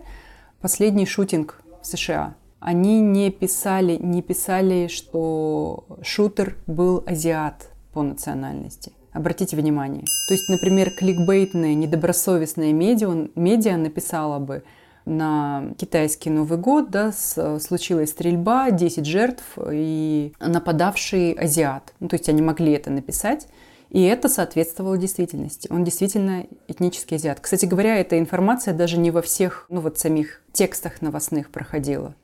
последний 0.61 1.07
шутинг 1.07 1.61
в 1.83 1.87
США 1.87 2.35
они 2.61 3.01
не 3.01 3.31
писали, 3.31 3.97
не 3.97 4.23
писали, 4.23 4.89
что 4.89 5.87
шутер 6.03 6.57
был 6.67 7.03
азиат 7.07 7.71
по 7.93 8.03
национальности. 8.03 8.93
Обратите 9.13 9.57
внимание. 9.57 10.05
То 10.29 10.35
есть, 10.35 10.49
например, 10.49 10.91
кликбейтная, 10.97 11.75
недобросовестная 11.75 12.73
медиа, 12.73 13.29
медиа 13.35 13.77
написала 13.77 14.39
бы 14.39 14.63
на 15.05 15.75
китайский 15.79 16.31
Новый 16.31 16.59
год, 16.59 16.91
да, 16.91 17.13
случилась 17.13 18.11
стрельба, 18.11 18.71
10 18.71 19.07
жертв 19.07 19.45
и 19.71 20.33
нападавший 20.41 21.33
азиат. 21.33 21.95
Ну, 22.01 22.09
то 22.09 22.15
есть 22.15 22.29
они 22.29 22.43
могли 22.43 22.73
это 22.73 22.91
написать, 22.91 23.49
и 23.89 24.03
это 24.03 24.29
соответствовало 24.29 24.97
действительности. 24.97 25.67
Он 25.71 25.83
действительно 25.83 26.47
этнический 26.69 27.17
азиат. 27.17 27.41
Кстати 27.41 27.67
говоря, 27.67 27.97
эта 27.97 28.19
информация 28.19 28.73
даже 28.73 28.99
не 28.99 29.11
во 29.11 29.21
всех, 29.21 29.67
ну 29.69 29.81
вот 29.81 29.99
самих 29.99 30.43
текстах 30.53 31.03
новостных 31.03 31.51
проходила. 31.51 32.15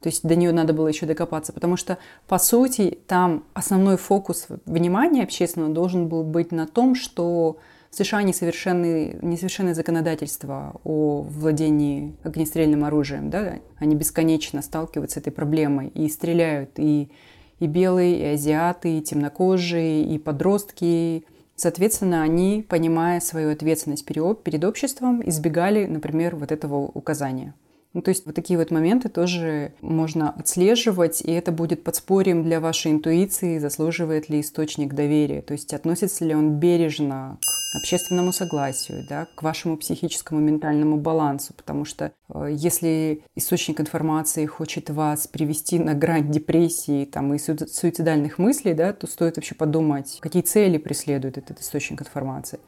То 0.00 0.08
есть 0.08 0.22
до 0.26 0.34
нее 0.34 0.52
надо 0.52 0.72
было 0.72 0.88
еще 0.88 1.04
докопаться, 1.04 1.52
потому 1.52 1.76
что, 1.76 1.98
по 2.26 2.38
сути, 2.38 2.98
там 3.06 3.44
основной 3.52 3.96
фокус 3.98 4.46
внимания 4.64 5.24
общественного 5.24 5.74
должен 5.74 6.08
был 6.08 6.22
быть 6.22 6.52
на 6.52 6.66
том, 6.66 6.94
что 6.94 7.58
в 7.90 7.96
США 7.96 8.22
несовершенное, 8.22 9.18
несовершенное 9.20 9.74
законодательство 9.74 10.80
о 10.84 11.22
владении 11.22 12.14
огнестрельным 12.22 12.84
оружием. 12.84 13.30
Да? 13.30 13.54
Они 13.78 13.96
бесконечно 13.96 14.62
сталкиваются 14.62 15.18
с 15.18 15.22
этой 15.22 15.32
проблемой 15.32 15.88
и 15.88 16.08
стреляют 16.08 16.70
и, 16.76 17.10
и 17.58 17.66
белые, 17.66 18.18
и 18.18 18.34
азиаты, 18.34 18.98
и 18.98 19.02
темнокожие, 19.02 20.04
и 20.04 20.18
подростки. 20.18 21.24
Соответственно, 21.56 22.22
они, 22.22 22.64
понимая 22.66 23.18
свою 23.20 23.50
ответственность 23.50 24.06
перед 24.06 24.64
обществом, 24.64 25.20
избегали, 25.28 25.86
например, 25.86 26.36
вот 26.36 26.52
этого 26.52 26.76
указания. 26.76 27.54
Ну, 27.92 28.02
то 28.02 28.10
есть 28.10 28.24
вот 28.24 28.36
такие 28.36 28.56
вот 28.56 28.70
моменты 28.70 29.08
тоже 29.08 29.72
можно 29.80 30.30
отслеживать, 30.30 31.22
и 31.22 31.32
это 31.32 31.50
будет 31.50 31.82
подспорьем 31.82 32.44
для 32.44 32.60
вашей 32.60 32.92
интуиции, 32.92 33.58
заслуживает 33.58 34.28
ли 34.28 34.40
источник 34.40 34.94
доверия, 34.94 35.42
то 35.42 35.54
есть 35.54 35.74
относится 35.74 36.24
ли 36.24 36.34
он 36.34 36.60
бережно 36.60 37.38
к 37.72 37.76
общественному 37.78 38.32
согласию, 38.32 39.04
да, 39.08 39.26
к 39.34 39.42
вашему 39.42 39.76
психическому 39.76 40.40
ментальному 40.40 40.98
балансу, 40.98 41.52
потому 41.54 41.84
что 41.84 42.12
э, 42.32 42.48
если 42.52 43.22
источник 43.34 43.80
информации 43.80 44.46
хочет 44.46 44.88
вас 44.90 45.26
привести 45.26 45.80
на 45.80 45.94
грань 45.94 46.30
депрессии 46.30 47.04
там, 47.04 47.34
и 47.34 47.38
суицидальных 47.38 48.38
мыслей, 48.38 48.74
да, 48.74 48.92
то 48.92 49.08
стоит 49.08 49.36
вообще 49.36 49.56
подумать, 49.56 50.18
какие 50.20 50.42
цели 50.42 50.78
преследует 50.78 51.38
этот 51.38 51.60
источник 51.60 52.02
информации, 52.02 52.60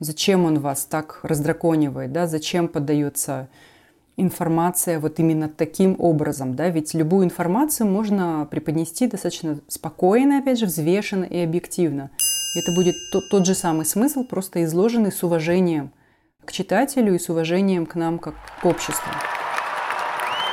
зачем 0.00 0.44
он 0.44 0.58
вас 0.58 0.84
так 0.84 1.20
раздраконивает, 1.22 2.12
да, 2.12 2.26
зачем 2.26 2.66
поддается 2.66 3.48
информация 4.16 4.98
вот 4.98 5.18
именно 5.18 5.48
таким 5.48 5.96
образом, 5.98 6.54
да, 6.54 6.68
ведь 6.68 6.94
любую 6.94 7.24
информацию 7.24 7.88
можно 7.88 8.46
преподнести 8.50 9.06
достаточно 9.06 9.58
спокойно, 9.68 10.38
опять 10.38 10.58
же, 10.58 10.66
взвешенно 10.66 11.24
и 11.24 11.38
объективно. 11.38 12.10
Это 12.56 12.72
будет 12.72 12.94
тот, 13.12 13.28
тот 13.30 13.46
же 13.46 13.54
самый 13.54 13.84
смысл, 13.84 14.24
просто 14.24 14.64
изложенный 14.64 15.12
с 15.12 15.22
уважением 15.22 15.90
к 16.44 16.52
читателю 16.52 17.14
и 17.14 17.18
с 17.18 17.28
уважением 17.28 17.86
к 17.86 17.94
нам 17.94 18.18
как 18.18 18.34
к 18.60 18.64
обществу. 18.64 19.10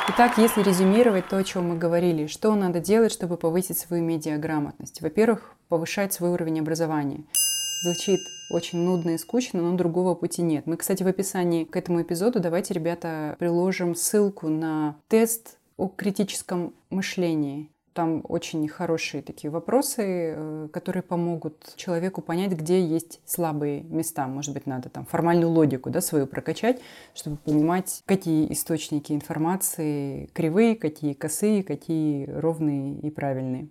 Итак, 0.09 0.37
если 0.37 0.63
резюмировать 0.63 1.27
то, 1.29 1.37
о 1.37 1.43
чем 1.43 1.69
мы 1.69 1.77
говорили, 1.77 2.27
что 2.27 2.53
надо 2.55 2.79
делать, 2.79 3.11
чтобы 3.11 3.37
повысить 3.37 3.77
свою 3.77 4.03
медиаграмотность? 4.03 5.01
Во-первых, 5.01 5.55
повышать 5.69 6.13
свой 6.13 6.31
уровень 6.31 6.59
образования– 6.59 7.23
Звучит 7.81 8.19
очень 8.51 8.79
нудно 8.79 9.11
и 9.11 9.17
скучно, 9.17 9.61
но 9.61 9.75
другого 9.75 10.15
пути 10.15 10.41
нет. 10.41 10.67
Мы, 10.67 10.77
кстати, 10.77 11.03
в 11.03 11.07
описании 11.07 11.63
к 11.63 11.75
этому 11.75 12.01
эпизоду 12.01 12.39
давайте, 12.39 12.73
ребята, 12.73 13.35
приложим 13.39 13.95
ссылку 13.95 14.49
на 14.49 14.95
тест 15.07 15.57
о 15.77 15.87
критическом 15.87 16.73
мышлении. 16.89 17.69
Там 17.93 18.23
очень 18.29 18.67
хорошие 18.69 19.21
такие 19.21 19.51
вопросы, 19.51 20.03
э, 20.05 20.67
которые 20.71 21.03
помогут 21.03 21.73
человеку 21.75 22.21
понять, 22.21 22.53
где 22.53 22.81
есть 22.81 23.19
слабые 23.25 23.81
места. 23.83 24.27
Может 24.27 24.53
быть, 24.53 24.65
надо 24.65 24.89
там 24.89 25.05
формальную 25.05 25.49
логику 25.49 25.89
да, 25.89 25.99
свою 25.99 26.25
прокачать, 26.25 26.79
чтобы 27.13 27.35
понимать, 27.35 28.01
какие 28.05 28.51
источники 28.53 29.11
информации 29.11 30.29
кривые, 30.33 30.75
какие 30.75 31.13
косые, 31.13 31.63
какие 31.63 32.29
ровные 32.29 32.97
и 32.99 33.09
правильные. 33.09 33.67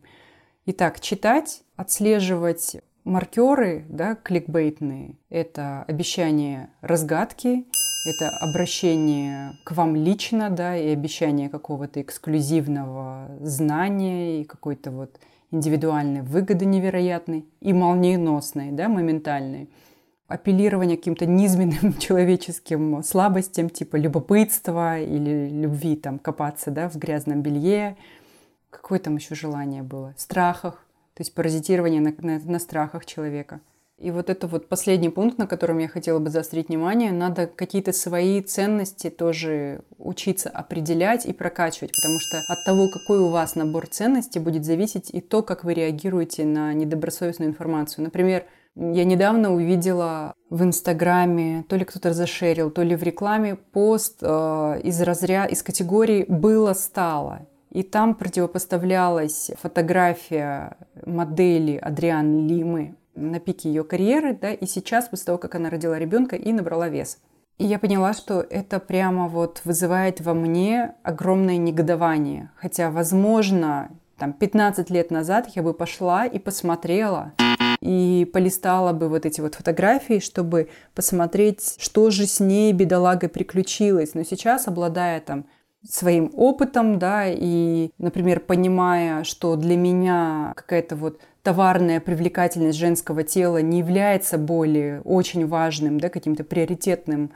Итак, 0.66 1.00
читать, 1.00 1.62
отслеживать 1.76 2.76
маркеры, 3.04 3.84
да, 3.88 4.14
кликбейтные, 4.14 5.16
это 5.28 5.84
обещание 5.88 6.70
разгадки, 6.80 7.66
это 8.06 8.30
обращение 8.40 9.52
к 9.64 9.72
вам 9.72 9.94
лично, 9.94 10.50
да, 10.50 10.76
и 10.76 10.88
обещание 10.88 11.48
какого-то 11.48 12.00
эксклюзивного 12.00 13.30
знания 13.40 14.40
и 14.40 14.44
какой-то 14.44 14.90
вот 14.90 15.18
индивидуальной 15.50 16.22
выгоды 16.22 16.64
невероятной 16.64 17.44
и 17.60 17.72
молниеносной, 17.72 18.70
да, 18.72 18.88
моментальной. 18.88 19.68
Апеллирование 20.28 20.96
к 20.96 21.00
каким-то 21.00 21.26
низменным 21.26 21.94
человеческим 21.98 23.02
слабостям, 23.02 23.68
типа 23.68 23.96
любопытства 23.96 25.00
или 25.00 25.48
любви 25.48 25.96
там 25.96 26.18
копаться, 26.18 26.70
да, 26.70 26.88
в 26.88 26.96
грязном 26.96 27.42
белье. 27.42 27.96
Какое 28.70 29.00
там 29.00 29.16
еще 29.16 29.34
желание 29.34 29.82
было? 29.82 30.14
Страхах, 30.16 30.86
то 31.20 31.22
есть 31.22 31.34
паразитирование 31.34 32.00
на, 32.00 32.14
на, 32.16 32.40
на 32.42 32.58
страхах 32.58 33.04
человека. 33.04 33.60
И 33.98 34.10
вот 34.10 34.30
это 34.30 34.46
вот 34.46 34.70
последний 34.70 35.10
пункт, 35.10 35.36
на 35.36 35.46
котором 35.46 35.76
я 35.76 35.86
хотела 35.86 36.18
бы 36.18 36.30
заострить 36.30 36.68
внимание, 36.70 37.12
надо 37.12 37.46
какие-то 37.46 37.92
свои 37.92 38.40
ценности 38.40 39.10
тоже 39.10 39.82
учиться 39.98 40.48
определять 40.48 41.26
и 41.26 41.34
прокачивать, 41.34 41.92
потому 41.94 42.18
что 42.20 42.40
от 42.48 42.64
того, 42.64 42.88
какой 42.88 43.18
у 43.18 43.28
вас 43.28 43.54
набор 43.54 43.86
ценностей, 43.86 44.38
будет 44.38 44.64
зависеть 44.64 45.10
и 45.10 45.20
то, 45.20 45.42
как 45.42 45.62
вы 45.62 45.74
реагируете 45.74 46.46
на 46.46 46.72
недобросовестную 46.72 47.50
информацию. 47.50 48.02
Например, 48.02 48.46
я 48.74 49.04
недавно 49.04 49.52
увидела 49.52 50.32
в 50.48 50.62
Инстаграме, 50.62 51.66
то 51.68 51.76
ли 51.76 51.84
кто-то 51.84 52.14
зашерил, 52.14 52.70
то 52.70 52.82
ли 52.82 52.96
в 52.96 53.02
рекламе 53.02 53.56
пост 53.56 54.20
э, 54.22 54.80
из 54.84 54.98
разряда, 55.02 55.52
из 55.52 55.62
категории 55.62 56.24
«было-стало». 56.26 57.46
И 57.70 57.82
там 57.82 58.14
противопоставлялась 58.14 59.50
фотография 59.60 60.76
модели 61.06 61.76
Адриан 61.76 62.46
Лимы 62.48 62.96
на 63.14 63.38
пике 63.38 63.68
ее 63.68 63.84
карьеры, 63.84 64.36
да, 64.40 64.52
и 64.52 64.66
сейчас, 64.66 65.08
после 65.08 65.26
того, 65.26 65.38
как 65.38 65.54
она 65.54 65.70
родила 65.70 65.98
ребенка 65.98 66.36
и 66.36 66.52
набрала 66.52 66.88
вес. 66.88 67.18
И 67.58 67.66
я 67.66 67.78
поняла, 67.78 68.14
что 68.14 68.40
это 68.40 68.80
прямо 68.80 69.28
вот 69.28 69.60
вызывает 69.64 70.20
во 70.20 70.32
мне 70.32 70.94
огромное 71.02 71.58
негодование. 71.58 72.50
Хотя, 72.56 72.90
возможно, 72.90 73.90
там 74.16 74.32
15 74.32 74.88
лет 74.90 75.10
назад 75.10 75.48
я 75.54 75.62
бы 75.62 75.74
пошла 75.74 76.24
и 76.24 76.38
посмотрела, 76.38 77.32
и 77.80 78.28
полистала 78.32 78.92
бы 78.92 79.08
вот 79.08 79.26
эти 79.26 79.40
вот 79.40 79.54
фотографии, 79.54 80.20
чтобы 80.20 80.70
посмотреть, 80.94 81.76
что 81.78 82.10
же 82.10 82.26
с 82.26 82.40
ней, 82.40 82.72
бедолагой, 82.72 83.28
приключилось. 83.28 84.14
Но 84.14 84.22
сейчас, 84.24 84.66
обладая 84.66 85.20
там 85.20 85.44
своим 85.88 86.30
опытом, 86.34 86.98
да, 86.98 87.24
и, 87.26 87.90
например, 87.98 88.40
понимая, 88.40 89.24
что 89.24 89.56
для 89.56 89.76
меня 89.76 90.52
какая-то 90.56 90.96
вот 90.96 91.20
товарная 91.42 92.00
привлекательность 92.00 92.78
женского 92.78 93.22
тела 93.22 93.62
не 93.62 93.78
является 93.78 94.36
более 94.36 95.00
очень 95.02 95.46
важным, 95.46 95.98
да, 95.98 96.08
каким-то 96.10 96.44
приоритетным 96.44 97.30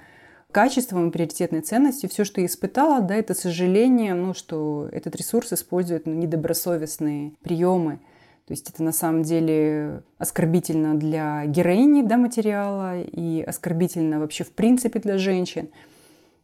качеством 0.52 1.08
и 1.08 1.10
приоритетной 1.10 1.62
ценностью. 1.62 2.08
Все, 2.08 2.24
что 2.24 2.40
я 2.40 2.46
испытала, 2.46 3.00
да, 3.00 3.14
это 3.16 3.34
сожаление, 3.34 4.14
ну, 4.14 4.34
что 4.34 4.88
этот 4.92 5.16
ресурс 5.16 5.52
использует 5.52 6.06
ну, 6.06 6.14
недобросовестные 6.14 7.32
приемы. 7.42 7.98
То 8.46 8.52
есть 8.52 8.68
это 8.68 8.82
на 8.82 8.92
самом 8.92 9.22
деле 9.22 10.02
оскорбительно 10.18 10.94
для 10.94 11.46
героини 11.46 12.02
да, 12.02 12.18
материала 12.18 13.00
и 13.00 13.42
оскорбительно 13.42 14.20
вообще 14.20 14.44
в 14.44 14.52
принципе 14.52 15.00
для 15.00 15.16
женщин. 15.16 15.70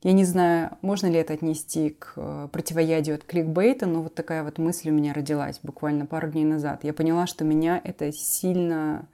Я 0.02 0.12
не 0.12 0.24
знаю, 0.24 0.78
можно 0.80 1.08
ли 1.08 1.18
это 1.18 1.34
отнести 1.34 1.90
к 1.90 2.14
э, 2.16 2.48
противоядию 2.50 3.16
от 3.16 3.24
кликбейта, 3.24 3.84
но 3.84 4.02
вот 4.02 4.14
такая 4.14 4.42
вот 4.42 4.56
мысль 4.56 4.88
у 4.88 4.92
меня 4.94 5.12
родилась 5.12 5.60
буквально 5.62 6.06
пару 6.06 6.28
дней 6.28 6.44
назад. 6.44 6.84
Я 6.84 6.94
поняла, 6.94 7.26
что 7.26 7.44
меня 7.44 7.78
это 7.84 8.10
сильно 8.10 9.06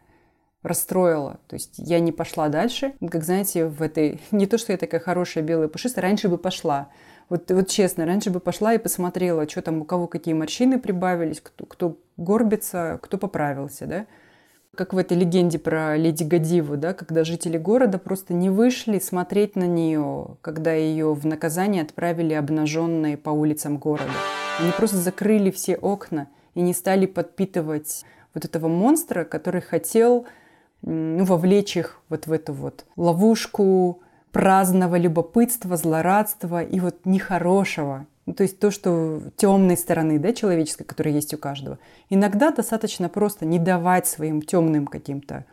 расстроило. 0.63 1.41
То 1.49 1.55
есть 1.55 1.75
я 1.79 1.99
не 1.99 2.13
пошла 2.13 2.49
дальше. 2.49 2.95
Как 3.11 3.25
знаете, 3.25 3.67
в 3.67 3.83
этой... 3.83 4.21
Не 4.31 4.47
то, 4.47 4.59
что 4.59 4.73
я 4.73 4.79
такая 4.79 5.01
хорошая 5.01 5.43
белая 5.43 5.69
пушистая, 5.69 6.03
раньше 6.03 6.29
бы 6.29 6.39
пошла. 6.39 6.89
Вот, 7.29 7.51
вот 7.51 7.69
честно, 7.69 8.07
раньше 8.07 8.31
бы 8.31 8.39
пошла 8.39 8.75
и 8.75 8.79
посмотрела, 8.79 9.49
что 9.49 9.63
там 9.63 9.81
у 9.81 9.85
кого 9.85 10.07
какие 10.07 10.35
морщины 10.35 10.79
прибавились, 10.79 11.41
кто, 11.41 11.67
кто 11.67 11.99
горбится, 12.17 13.01
кто 13.03 13.19
поправился, 13.19 13.87
да. 13.87 14.07
Как 14.77 14.93
в 14.93 14.99
этой 14.99 15.17
легенде 15.17 15.59
про 15.59 15.97
Леди 15.97 16.23
Гадиву, 16.23 16.77
да, 16.77 16.93
когда 16.93 17.25
жители 17.25 17.57
города 17.57 17.99
просто 17.99 18.35
не 18.35 18.51
вышли 18.51 18.99
смотреть 18.99 19.57
на 19.57 19.67
нее, 19.67 20.37
когда 20.43 20.75
ее 20.75 21.15
в 21.15 21.25
наказание 21.25 21.83
отправили 21.83 22.35
обнаженной 22.35 23.17
по 23.17 23.31
улицам 23.31 23.79
города. 23.79 24.11
Они 24.61 24.71
просто 24.73 24.99
закрыли 24.99 25.51
все 25.51 25.77
окна 25.77 26.29
и 26.55 26.61
не 26.61 26.75
стали 26.75 27.07
подпитывать 27.07 28.05
вот 28.35 28.45
этого 28.45 28.69
монстра, 28.69 29.25
который 29.25 29.63
хотел 29.63 30.27
ну, 30.83 31.25
вовлечь 31.25 31.79
их 31.79 32.03
вот 32.11 32.27
в 32.27 32.33
эту 32.33 32.53
вот 32.53 32.85
ловушку 32.97 34.03
праздного 34.31 34.97
любопытства, 34.99 35.79
злорадства 35.79 36.63
и 36.63 36.81
вот 36.81 37.07
нехорошего. 37.07 38.07
Ну, 38.27 38.35
то 38.35 38.43
есть 38.43 38.59
то, 38.59 38.71
что 38.73 39.23
темной 39.37 39.77
стороны 39.77 40.19
да, 40.19 40.33
человеческой, 40.33 40.85
которая 40.85 41.15
есть 41.15 41.33
у 41.33 41.39
каждого. 41.39 41.79
Иногда 42.11 42.51
достаточно 42.51 43.09
просто 43.09 43.47
не 43.47 43.61
давать 43.61 44.09
своим 44.09 44.43
темным 44.43 44.87
каким-то 44.87 45.45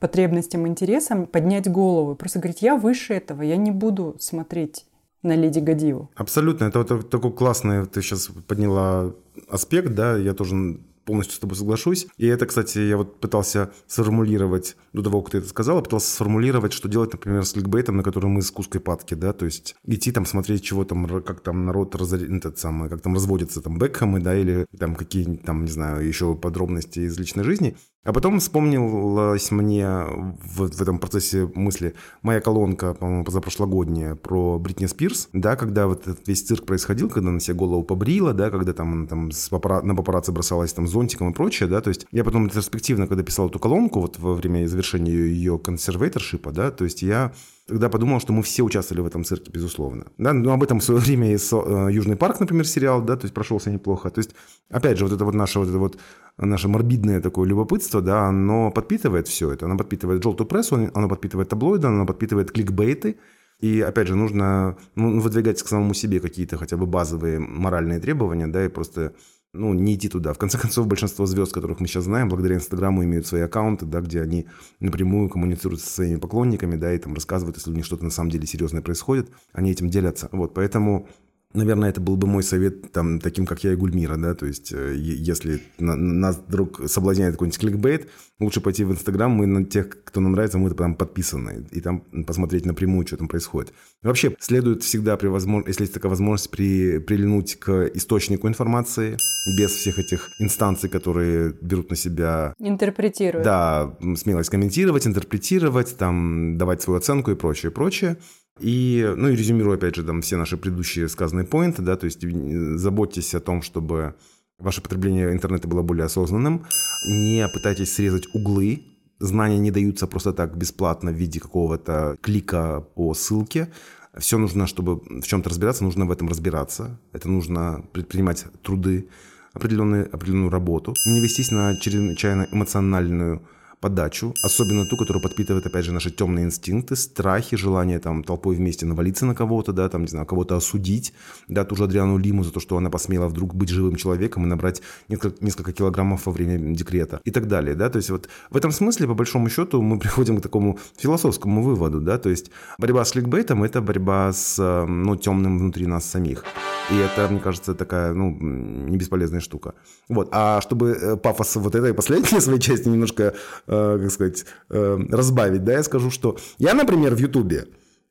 потребностям, 0.00 0.66
интересам 0.66 1.26
поднять 1.26 1.70
голову. 1.70 2.16
Просто 2.16 2.40
говорить, 2.40 2.62
я 2.62 2.76
выше 2.76 3.14
этого, 3.14 3.42
я 3.42 3.56
не 3.56 3.70
буду 3.70 4.16
смотреть 4.18 4.86
на 5.22 5.34
Леди 5.36 5.60
Гадиву. 5.60 6.10
Абсолютно. 6.16 6.64
Это 6.64 6.80
вот 6.80 7.10
такой 7.10 7.32
классный, 7.32 7.86
ты 7.86 8.02
сейчас 8.02 8.28
подняла 8.46 9.12
аспект, 9.48 9.94
да, 9.94 10.16
я 10.16 10.34
тоже 10.34 10.78
полностью 11.06 11.36
с 11.36 11.38
тобой 11.38 11.56
соглашусь. 11.56 12.06
И 12.18 12.26
это, 12.26 12.44
кстати, 12.44 12.78
я 12.78 12.98
вот 12.98 13.20
пытался 13.20 13.72
сформулировать, 13.86 14.76
до 14.92 15.02
того, 15.02 15.22
как 15.22 15.32
ты 15.32 15.38
это 15.38 15.48
сказала, 15.48 15.80
пытался 15.80 16.10
сформулировать, 16.10 16.72
что 16.72 16.88
делать, 16.88 17.12
например, 17.12 17.46
с 17.46 17.52
кликбейтом, 17.52 17.96
на 17.96 18.02
который 18.02 18.26
мы 18.26 18.42
с 18.42 18.50
куской 18.50 18.80
падки, 18.80 19.14
да, 19.14 19.32
то 19.32 19.46
есть 19.46 19.76
идти 19.86 20.12
там 20.12 20.26
смотреть, 20.26 20.64
чего 20.64 20.84
там, 20.84 21.06
как 21.22 21.40
там 21.40 21.64
народ 21.64 21.94
разор... 21.94 22.20
этот 22.20 22.58
самый, 22.58 22.90
как 22.90 23.00
там 23.00 23.14
разводятся 23.14 23.62
там 23.62 23.78
Бекхэмы, 23.78 24.20
да, 24.20 24.36
или 24.36 24.66
там 24.78 24.96
какие 24.96 25.36
там, 25.36 25.64
не 25.64 25.70
знаю, 25.70 26.06
еще 26.06 26.34
подробности 26.34 27.00
из 27.00 27.18
личной 27.18 27.44
жизни. 27.44 27.76
А 28.06 28.12
потом 28.12 28.38
вспомнилась 28.38 29.50
мне 29.50 29.88
в, 29.88 30.70
в 30.70 30.80
этом 30.80 31.00
процессе 31.00 31.50
мысли 31.56 31.94
моя 32.22 32.40
колонка, 32.40 32.94
по-моему, 32.94 33.24
позапрошлогодняя 33.24 34.14
про 34.14 34.60
Бритни 34.60 34.86
Спирс, 34.86 35.28
да, 35.32 35.56
когда 35.56 35.88
вот 35.88 36.06
этот 36.06 36.28
весь 36.28 36.42
цирк 36.42 36.64
происходил, 36.66 37.10
когда 37.10 37.30
она 37.30 37.40
себе 37.40 37.54
голову 37.54 37.82
побрила, 37.82 38.32
да, 38.32 38.50
когда 38.50 38.72
там 38.72 39.08
там 39.08 39.32
с 39.32 39.48
папара... 39.48 39.82
на 39.82 39.96
папарацци 39.96 40.30
бросалась 40.30 40.72
там 40.72 40.86
зонтиком 40.86 41.32
и 41.32 41.34
прочее, 41.34 41.68
да, 41.68 41.80
то 41.80 41.88
есть 41.88 42.06
я 42.12 42.22
потом 42.22 42.46
ретроспективно, 42.46 43.08
когда 43.08 43.24
писал 43.24 43.48
эту 43.48 43.58
колонку, 43.58 44.00
вот 44.00 44.20
во 44.20 44.34
время 44.34 44.68
завершения 44.68 45.10
ее, 45.10 45.34
ее 45.34 45.58
консервейторшипа, 45.58 46.52
да, 46.52 46.70
то 46.70 46.84
есть 46.84 47.02
я 47.02 47.32
тогда 47.66 47.88
подумал, 47.88 48.20
что 48.20 48.32
мы 48.32 48.42
все 48.42 48.62
участвовали 48.62 49.02
в 49.02 49.06
этом 49.06 49.24
цирке, 49.24 49.50
безусловно. 49.50 50.06
Да, 50.18 50.32
но 50.32 50.52
об 50.52 50.62
этом 50.62 50.78
в 50.78 50.84
свое 50.84 51.00
время 51.00 51.32
и 51.32 51.36
э, 51.36 51.88
«Южный 51.90 52.16
парк», 52.16 52.40
например, 52.40 52.66
сериал, 52.66 53.02
да, 53.02 53.16
то 53.16 53.24
есть 53.24 53.34
прошелся 53.34 53.70
неплохо. 53.70 54.10
То 54.10 54.20
есть, 54.20 54.34
опять 54.70 54.98
же, 54.98 55.04
вот 55.04 55.14
это 55.14 55.24
вот 55.24 55.34
наше 55.34 55.58
вот 55.58 55.68
это 55.68 55.78
вот 55.78 55.98
наше 56.38 56.68
морбидное 56.68 57.20
такое 57.20 57.48
любопытство, 57.48 58.00
да, 58.00 58.28
оно 58.28 58.70
подпитывает 58.70 59.26
все 59.26 59.52
это. 59.52 59.66
Оно 59.66 59.76
подпитывает 59.76 60.22
желтую 60.22 60.46
прессу, 60.46 60.90
оно 60.94 61.08
подпитывает 61.08 61.48
таблоиды, 61.48 61.88
оно 61.88 62.06
подпитывает 62.06 62.52
кликбейты. 62.52 63.16
И, 63.60 63.80
опять 63.80 64.06
же, 64.06 64.16
нужно 64.16 64.76
ну, 64.96 65.18
выдвигать 65.18 65.62
к 65.62 65.68
самому 65.68 65.94
себе 65.94 66.20
какие-то 66.20 66.58
хотя 66.58 66.76
бы 66.76 66.86
базовые 66.86 67.38
моральные 67.38 68.00
требования, 68.00 68.46
да, 68.46 68.64
и 68.64 68.68
просто 68.68 69.14
ну, 69.56 69.74
не 69.74 69.94
идти 69.94 70.08
туда. 70.08 70.32
В 70.32 70.38
конце 70.38 70.58
концов, 70.58 70.86
большинство 70.86 71.26
звезд, 71.26 71.52
которых 71.52 71.80
мы 71.80 71.88
сейчас 71.88 72.04
знаем, 72.04 72.28
благодаря 72.28 72.56
Инстаграму 72.56 73.04
имеют 73.04 73.26
свои 73.26 73.42
аккаунты, 73.42 73.86
да, 73.86 74.00
где 74.00 74.20
они 74.20 74.46
напрямую 74.80 75.28
коммуницируют 75.28 75.80
со 75.80 75.90
своими 75.90 76.16
поклонниками, 76.16 76.76
да, 76.76 76.92
и 76.92 76.98
там 76.98 77.14
рассказывают, 77.14 77.56
если 77.56 77.70
у 77.70 77.74
них 77.74 77.84
что-то 77.84 78.04
на 78.04 78.10
самом 78.10 78.30
деле 78.30 78.46
серьезное 78.46 78.82
происходит, 78.82 79.30
они 79.52 79.70
этим 79.72 79.88
делятся. 79.88 80.28
Вот, 80.32 80.54
поэтому 80.54 81.08
Наверное, 81.56 81.88
это 81.88 82.00
был 82.00 82.16
бы 82.16 82.26
мой 82.26 82.42
совет 82.42 82.92
там, 82.92 83.18
таким, 83.18 83.46
как 83.46 83.64
я 83.64 83.72
и 83.72 83.76
Гульмира, 83.76 84.16
да, 84.16 84.34
то 84.34 84.46
есть 84.46 84.72
э, 84.72 84.94
если 84.96 85.62
на, 85.78 85.96
нас 85.96 86.40
вдруг 86.46 86.82
соблазняет 86.86 87.32
какой-нибудь 87.32 87.58
кликбейт, 87.58 88.08
лучше 88.38 88.60
пойти 88.60 88.84
в 88.84 88.92
Инстаграм, 88.92 89.30
мы 89.30 89.46
на 89.46 89.64
тех, 89.64 89.88
кто 90.04 90.20
нам 90.20 90.32
нравится, 90.32 90.58
мы 90.58 90.70
там 90.70 90.94
подписаны, 90.94 91.66
и 91.72 91.80
там 91.80 92.00
посмотреть 92.26 92.66
напрямую, 92.66 93.06
что 93.06 93.16
там 93.16 93.28
происходит. 93.28 93.72
Вообще, 94.02 94.36
следует 94.38 94.82
всегда, 94.82 95.16
при 95.16 95.28
возможно, 95.28 95.68
если 95.68 95.84
есть 95.84 95.94
такая 95.94 96.10
возможность, 96.10 96.50
при, 96.50 96.98
прилинуть 96.98 97.56
к 97.58 97.90
источнику 97.94 98.48
информации, 98.48 99.16
без 99.58 99.70
всех 99.70 99.98
этих 99.98 100.28
инстанций, 100.38 100.90
которые 100.90 101.54
берут 101.60 101.90
на 101.90 101.96
себя... 101.96 102.54
Интерпретируют. 102.58 103.44
Да, 103.44 103.96
смелость 104.16 104.50
комментировать, 104.50 105.06
интерпретировать, 105.06 105.96
там, 105.96 106.58
давать 106.58 106.82
свою 106.82 106.98
оценку 106.98 107.30
и 107.30 107.34
прочее, 107.34 107.70
прочее. 107.70 108.18
И, 108.58 109.12
ну 109.16 109.28
и 109.28 109.36
резюмирую, 109.36 109.76
опять 109.76 109.96
же, 109.96 110.02
там 110.02 110.22
все 110.22 110.36
наши 110.36 110.56
предыдущие 110.56 111.08
сказанные 111.08 111.46
поинты, 111.46 111.82
да, 111.82 111.96
то 111.96 112.06
есть 112.06 112.24
э, 112.24 112.76
заботьтесь 112.76 113.34
о 113.34 113.40
том, 113.40 113.60
чтобы 113.60 114.14
ваше 114.58 114.80
потребление 114.80 115.32
интернета 115.32 115.68
было 115.68 115.82
более 115.82 116.06
осознанным, 116.06 116.64
не 117.06 117.46
пытайтесь 117.48 117.92
срезать 117.92 118.34
углы, 118.34 118.82
знания 119.18 119.58
не 119.58 119.70
даются 119.70 120.06
просто 120.06 120.32
так 120.32 120.56
бесплатно 120.56 121.10
в 121.10 121.14
виде 121.14 121.38
какого-то 121.38 122.16
клика 122.22 122.80
по 122.94 123.12
ссылке, 123.12 123.70
все 124.16 124.38
нужно, 124.38 124.66
чтобы 124.66 125.02
в 125.20 125.26
чем-то 125.26 125.50
разбираться, 125.50 125.84
нужно 125.84 126.06
в 126.06 126.10
этом 126.10 126.28
разбираться, 126.28 126.98
это 127.12 127.28
нужно 127.28 127.84
предпринимать 127.92 128.46
труды, 128.62 129.10
определенную, 129.52 130.08
определенную 130.14 130.50
работу, 130.50 130.94
не 131.06 131.20
вестись 131.20 131.50
на 131.50 131.76
чрезвычайно 131.76 132.48
эмоциональную 132.50 133.46
подачу, 133.80 134.34
особенно 134.42 134.86
ту, 134.86 134.96
которая 134.96 135.22
подпитывает, 135.22 135.66
опять 135.66 135.84
же, 135.84 135.92
наши 135.92 136.10
темные 136.10 136.46
инстинкты, 136.46 136.96
страхи, 136.96 137.56
желание 137.56 137.98
там 137.98 138.24
толпой 138.24 138.56
вместе 138.56 138.86
навалиться 138.86 139.26
на 139.26 139.34
кого-то, 139.34 139.72
да, 139.72 139.88
там, 139.88 140.02
не 140.02 140.08
знаю, 140.08 140.26
кого-то 140.26 140.56
осудить, 140.56 141.12
да, 141.48 141.64
ту 141.64 141.76
же 141.76 141.84
Адриану 141.84 142.18
Лиму 142.18 142.44
за 142.44 142.52
то, 142.52 142.60
что 142.60 142.76
она 142.76 142.90
посмела 142.90 143.28
вдруг 143.28 143.54
быть 143.54 143.68
живым 143.68 143.96
человеком 143.96 144.44
и 144.44 144.46
набрать 144.46 144.82
несколько, 145.08 145.44
несколько 145.44 145.72
килограммов 145.72 146.26
во 146.26 146.32
время 146.32 146.58
декрета 146.74 147.20
и 147.24 147.30
так 147.30 147.48
далее, 147.48 147.74
да, 147.74 147.90
то 147.90 147.96
есть 147.98 148.10
вот 148.10 148.28
в 148.50 148.56
этом 148.56 148.72
смысле, 148.72 149.06
по 149.06 149.14
большому 149.14 149.48
счету, 149.50 149.82
мы 149.82 149.98
приходим 150.00 150.38
к 150.38 150.42
такому 150.42 150.78
философскому 150.96 151.62
выводу, 151.62 152.00
да, 152.00 152.18
то 152.18 152.30
есть 152.30 152.50
борьба 152.78 153.04
с 153.04 153.12
кликбейтом– 153.12 153.62
это 153.64 153.80
борьба 153.80 154.32
с, 154.32 154.56
э, 154.58 154.86
ну, 154.86 155.16
темным 155.16 155.58
внутри 155.58 155.86
нас 155.86 156.04
самих. 156.04 156.44
И 156.90 156.96
это, 156.98 157.28
мне 157.28 157.40
кажется, 157.40 157.74
такая, 157.74 158.12
ну, 158.12 158.30
не 158.30 158.96
бесполезная 158.96 159.40
штука. 159.40 159.74
Вот. 160.08 160.28
А 160.32 160.60
чтобы 160.60 160.90
э, 160.90 161.16
пафос 161.16 161.56
вот 161.56 161.74
этой 161.74 161.92
последней 161.94 162.40
своей 162.40 162.60
части 162.60 162.88
немножко, 162.88 163.34
э, 163.66 163.98
как 164.02 164.10
сказать, 164.10 164.44
э, 164.70 164.98
разбавить, 165.10 165.64
да, 165.64 165.72
я 165.72 165.82
скажу, 165.82 166.10
что 166.10 166.36
я, 166.58 166.74
например, 166.74 167.14
в 167.14 167.18
Ютубе 167.18 167.66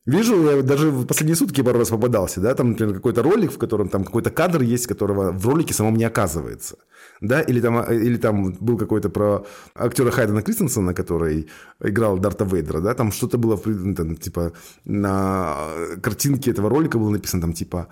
Вижу, 0.06 0.44
я 0.44 0.62
даже 0.62 0.92
в 0.92 1.08
последние 1.08 1.36
сутки 1.36 1.64
пару 1.64 1.80
раз 1.80 1.90
попадался, 1.90 2.40
да, 2.40 2.54
там, 2.54 2.70
например, 2.70 2.94
какой-то 2.94 3.24
ролик, 3.24 3.52
в 3.52 3.58
котором 3.58 3.90
там 3.90 4.04
какой-то 4.04 4.30
кадр 4.30 4.62
есть, 4.62 4.86
которого 4.86 5.32
в 5.32 5.48
ролике 5.48 5.74
самом 5.74 5.96
не 5.96 6.04
оказывается, 6.04 6.78
да, 7.22 7.42
или 7.42 7.60
там, 7.60 7.80
э, 7.80 7.96
или 7.96 8.18
там 8.18 8.54
был 8.60 8.78
какой-то 8.78 9.10
про 9.10 9.48
актера 9.74 10.12
Хайдена 10.12 10.44
Кристенсена, 10.44 10.94
который 10.94 11.48
играл 11.80 12.20
Дарта 12.20 12.46
Вейдера, 12.46 12.82
да, 12.82 12.94
там 12.94 13.12
что-то 13.12 13.40
было, 13.40 13.58
там, 13.58 14.16
типа, 14.16 14.54
на 14.86 15.56
картинке 16.04 16.52
этого 16.52 16.70
ролика 16.70 17.00
было 17.00 17.10
написано, 17.10 17.42
там, 17.42 17.54
типа, 17.54 17.88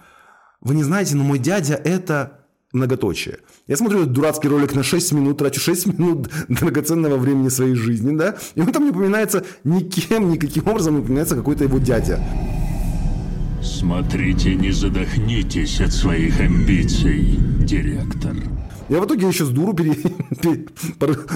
вы 0.64 0.76
не 0.76 0.84
знаете, 0.84 1.16
но 1.16 1.24
мой 1.24 1.40
дядя 1.40 1.76
это 1.76 2.40
многоточие. 2.72 3.40
Я 3.68 3.78
смотрю 3.78 4.00
этот 4.02 4.14
дурацкий 4.14 4.48
ролик 4.48 4.74
на 4.74 4.84
6 4.84 5.12
минут, 5.12 5.38
трачу 5.38 5.60
6 5.60 5.88
минут 5.88 6.30
драгоценного 6.48 7.18
времени 7.18 7.50
своей 7.50 7.76
жизни, 7.76 8.16
да, 8.18 8.36
и 8.56 8.62
он 8.62 8.72
там 8.72 8.86
не 8.86 8.90
упоминается 8.90 9.46
никем, 9.64 10.32
никаким 10.32 10.68
образом 10.68 10.96
не 10.96 11.02
упоминается 11.02 11.36
какой-то 11.36 11.66
его 11.66 11.78
дядя. 11.78 12.20
Смотрите, 13.62 14.56
не 14.56 14.72
задохнитесь 14.72 15.80
от 15.80 15.94
своих 15.94 16.40
амбиций, 16.40 17.40
директор. 17.60 18.36
Я 18.90 19.00
в 19.00 19.06
итоге 19.06 19.28
еще 19.28 19.46
с 19.46 19.50
дуру 19.50 19.74
пере... 19.74 19.94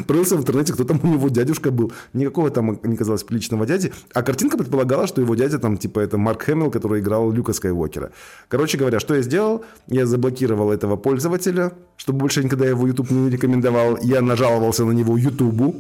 порылся 0.07 0.35
в 0.35 0.39
интернете, 0.39 0.73
кто 0.73 0.83
там 0.83 0.99
у 1.03 1.07
него 1.07 1.29
дядюшка 1.29 1.71
был. 1.71 1.91
Никакого 2.13 2.49
там 2.49 2.79
не 2.83 2.97
казалось 2.97 3.23
приличного 3.23 3.65
дяди. 3.65 3.91
А 4.13 4.23
картинка 4.23 4.57
предполагала, 4.57 5.07
что 5.07 5.21
его 5.21 5.35
дядя 5.35 5.59
там, 5.59 5.77
типа, 5.77 5.99
это 5.99 6.17
Марк 6.17 6.43
Хэмилл, 6.43 6.71
который 6.71 7.01
играл 7.01 7.31
Люка 7.31 7.53
Скайуокера. 7.53 8.11
Короче 8.47 8.77
говоря, 8.77 8.99
что 8.99 9.15
я 9.15 9.21
сделал? 9.21 9.63
Я 9.87 10.05
заблокировал 10.05 10.71
этого 10.71 10.95
пользователя, 10.95 11.73
чтобы 11.95 12.19
больше 12.19 12.43
никогда 12.43 12.65
его 12.65 12.87
YouTube 12.87 13.11
не 13.11 13.29
рекомендовал. 13.29 13.97
Я 14.01 14.21
нажаловался 14.21 14.85
на 14.85 14.91
него 14.91 15.17
YouTube 15.17 15.75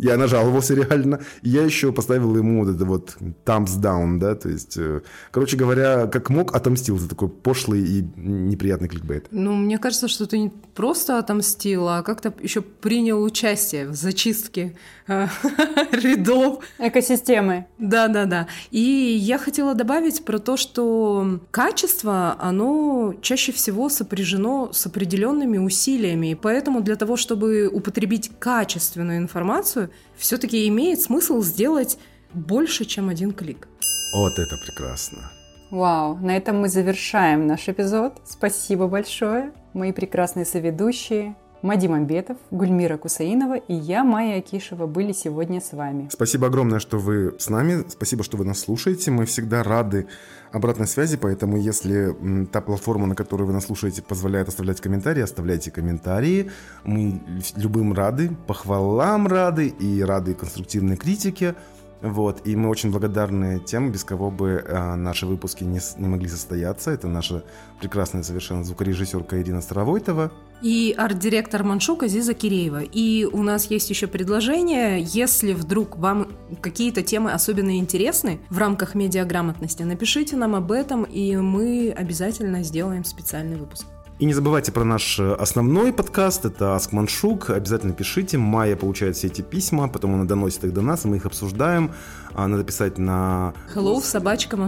я 0.00 0.16
нажаловался 0.16 0.74
реально. 0.74 1.20
И 1.42 1.50
я 1.50 1.62
еще 1.62 1.92
поставил 1.92 2.34
ему 2.36 2.64
вот 2.64 2.74
это 2.74 2.84
вот 2.84 3.16
thumbs 3.44 3.78
down, 3.78 4.18
да, 4.18 4.34
то 4.34 4.48
есть, 4.48 4.76
э, 4.76 5.02
короче 5.30 5.56
говоря, 5.56 6.06
как 6.06 6.30
мог, 6.30 6.54
отомстил 6.54 6.98
за 6.98 7.08
такой 7.08 7.28
пошлый 7.28 7.82
и 7.82 8.02
неприятный 8.16 8.88
кликбейт. 8.88 9.26
Ну, 9.30 9.54
мне 9.54 9.78
кажется, 9.78 10.08
что 10.08 10.26
ты 10.26 10.38
не 10.38 10.52
просто 10.74 11.18
отомстил, 11.18 11.88
а 11.88 12.02
как-то 12.02 12.32
еще 12.40 12.62
принял 12.62 13.22
участие 13.22 13.88
в 13.88 13.94
зачистке 13.94 14.76
э, 15.06 15.26
рядов. 15.92 16.64
Экосистемы. 16.78 17.66
Да-да-да. 17.78 18.46
И 18.70 18.80
я 18.80 19.38
хотела 19.38 19.74
добавить 19.74 20.24
про 20.24 20.38
то, 20.38 20.56
что 20.56 21.40
качество, 21.50 22.36
оно 22.40 23.14
чаще 23.20 23.52
всего 23.52 23.88
сопряжено 23.90 24.70
с 24.72 24.86
определенными 24.86 25.58
усилиями. 25.58 26.30
И 26.32 26.34
поэтому 26.34 26.80
для 26.80 26.96
того, 26.96 27.16
чтобы 27.16 27.68
употребить 27.68 28.30
качественную 28.38 29.18
информацию, 29.18 29.89
все-таки 30.16 30.68
имеет 30.68 31.00
смысл 31.00 31.42
сделать 31.42 31.98
больше, 32.32 32.84
чем 32.84 33.08
один 33.08 33.32
клик. 33.32 33.68
Вот 34.14 34.38
это 34.38 34.56
прекрасно. 34.56 35.30
Вау, 35.70 36.16
на 36.16 36.36
этом 36.36 36.60
мы 36.60 36.68
завершаем 36.68 37.46
наш 37.46 37.68
эпизод. 37.68 38.20
Спасибо 38.24 38.88
большое, 38.88 39.52
мои 39.72 39.92
прекрасные 39.92 40.44
соведущие. 40.44 41.36
Мадим 41.62 41.92
Амбетов, 41.92 42.38
Гульмира 42.50 42.96
Кусаинова 42.96 43.56
и 43.56 43.74
я, 43.74 44.02
Майя 44.02 44.38
Акишева, 44.38 44.86
были 44.86 45.12
сегодня 45.12 45.60
с 45.60 45.72
вами. 45.72 46.08
Спасибо 46.10 46.46
огромное, 46.46 46.78
что 46.78 46.98
вы 46.98 47.34
с 47.38 47.50
нами, 47.50 47.84
спасибо, 47.88 48.24
что 48.24 48.38
вы 48.38 48.46
нас 48.46 48.60
слушаете. 48.60 49.10
Мы 49.10 49.26
всегда 49.26 49.62
рады 49.62 50.06
обратной 50.52 50.86
связи, 50.86 51.18
поэтому 51.18 51.58
если 51.58 52.16
та 52.50 52.62
платформа, 52.62 53.06
на 53.06 53.14
которой 53.14 53.42
вы 53.42 53.52
нас 53.52 53.66
слушаете, 53.66 54.00
позволяет 54.00 54.48
оставлять 54.48 54.80
комментарии, 54.80 55.22
оставляйте 55.22 55.70
комментарии. 55.70 56.50
Мы 56.84 57.20
любым 57.56 57.92
рады, 57.92 58.30
похвалам 58.46 59.26
рады 59.26 59.68
и 59.68 60.02
рады 60.02 60.32
конструктивной 60.34 60.96
критике. 60.96 61.54
Вот, 62.02 62.46
и 62.46 62.56
мы 62.56 62.68
очень 62.68 62.90
благодарны 62.90 63.60
тем, 63.60 63.92
без 63.92 64.04
кого 64.04 64.30
бы 64.30 64.64
э, 64.66 64.94
наши 64.94 65.26
выпуски 65.26 65.64
не, 65.64 65.80
не 65.98 66.08
могли 66.08 66.28
состояться. 66.28 66.90
Это 66.90 67.08
наша 67.08 67.44
прекрасная 67.78 68.22
совершенно 68.22 68.64
звукорежиссерка 68.64 69.40
Ирина 69.40 69.60
Старовойтова. 69.60 70.32
И 70.62 70.94
арт-директор 70.96 71.62
Маншука 71.62 72.08
Зиза 72.08 72.32
Киреева. 72.32 72.82
И 72.82 73.24
у 73.24 73.42
нас 73.42 73.66
есть 73.66 73.90
еще 73.90 74.06
предложение, 74.06 75.02
если 75.02 75.52
вдруг 75.52 75.98
вам 75.98 76.28
какие-то 76.62 77.02
темы 77.02 77.32
особенно 77.32 77.76
интересны 77.76 78.40
в 78.48 78.58
рамках 78.58 78.94
медиаграмотности, 78.94 79.82
напишите 79.82 80.36
нам 80.36 80.54
об 80.54 80.72
этом, 80.72 81.04
и 81.04 81.36
мы 81.36 81.94
обязательно 81.96 82.62
сделаем 82.62 83.04
специальный 83.04 83.56
выпуск. 83.56 83.86
И 84.20 84.26
не 84.26 84.34
забывайте 84.34 84.70
про 84.70 84.84
наш 84.84 85.18
э, 85.18 85.32
основной 85.32 85.94
подкаст, 85.94 86.44
это 86.44 86.76
Ask 86.76 86.90
Маншук. 86.92 87.48
Обязательно 87.48 87.94
пишите. 87.94 88.36
Майя 88.36 88.76
получает 88.76 89.16
все 89.16 89.28
эти 89.28 89.40
письма, 89.40 89.88
потом 89.88 90.14
она 90.14 90.24
доносит 90.24 90.62
их 90.62 90.74
до 90.74 90.82
нас, 90.82 91.06
и 91.06 91.08
мы 91.08 91.16
их 91.16 91.24
обсуждаем. 91.24 91.92
А, 92.34 92.46
надо 92.46 92.62
писать 92.62 92.98
на... 92.98 93.54
hello 93.74 93.98
собачка 94.02 94.58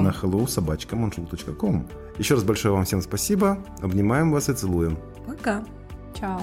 На 0.00 0.08
hello 0.08 0.48
собачка 0.48 0.96
Еще 2.16 2.36
раз 2.36 2.42
большое 2.42 2.72
вам 2.72 2.86
всем 2.86 3.02
спасибо. 3.02 3.58
Обнимаем 3.82 4.32
вас 4.32 4.48
и 4.48 4.54
целуем. 4.54 4.96
Пока. 5.26 5.62
Чао. 6.18 6.40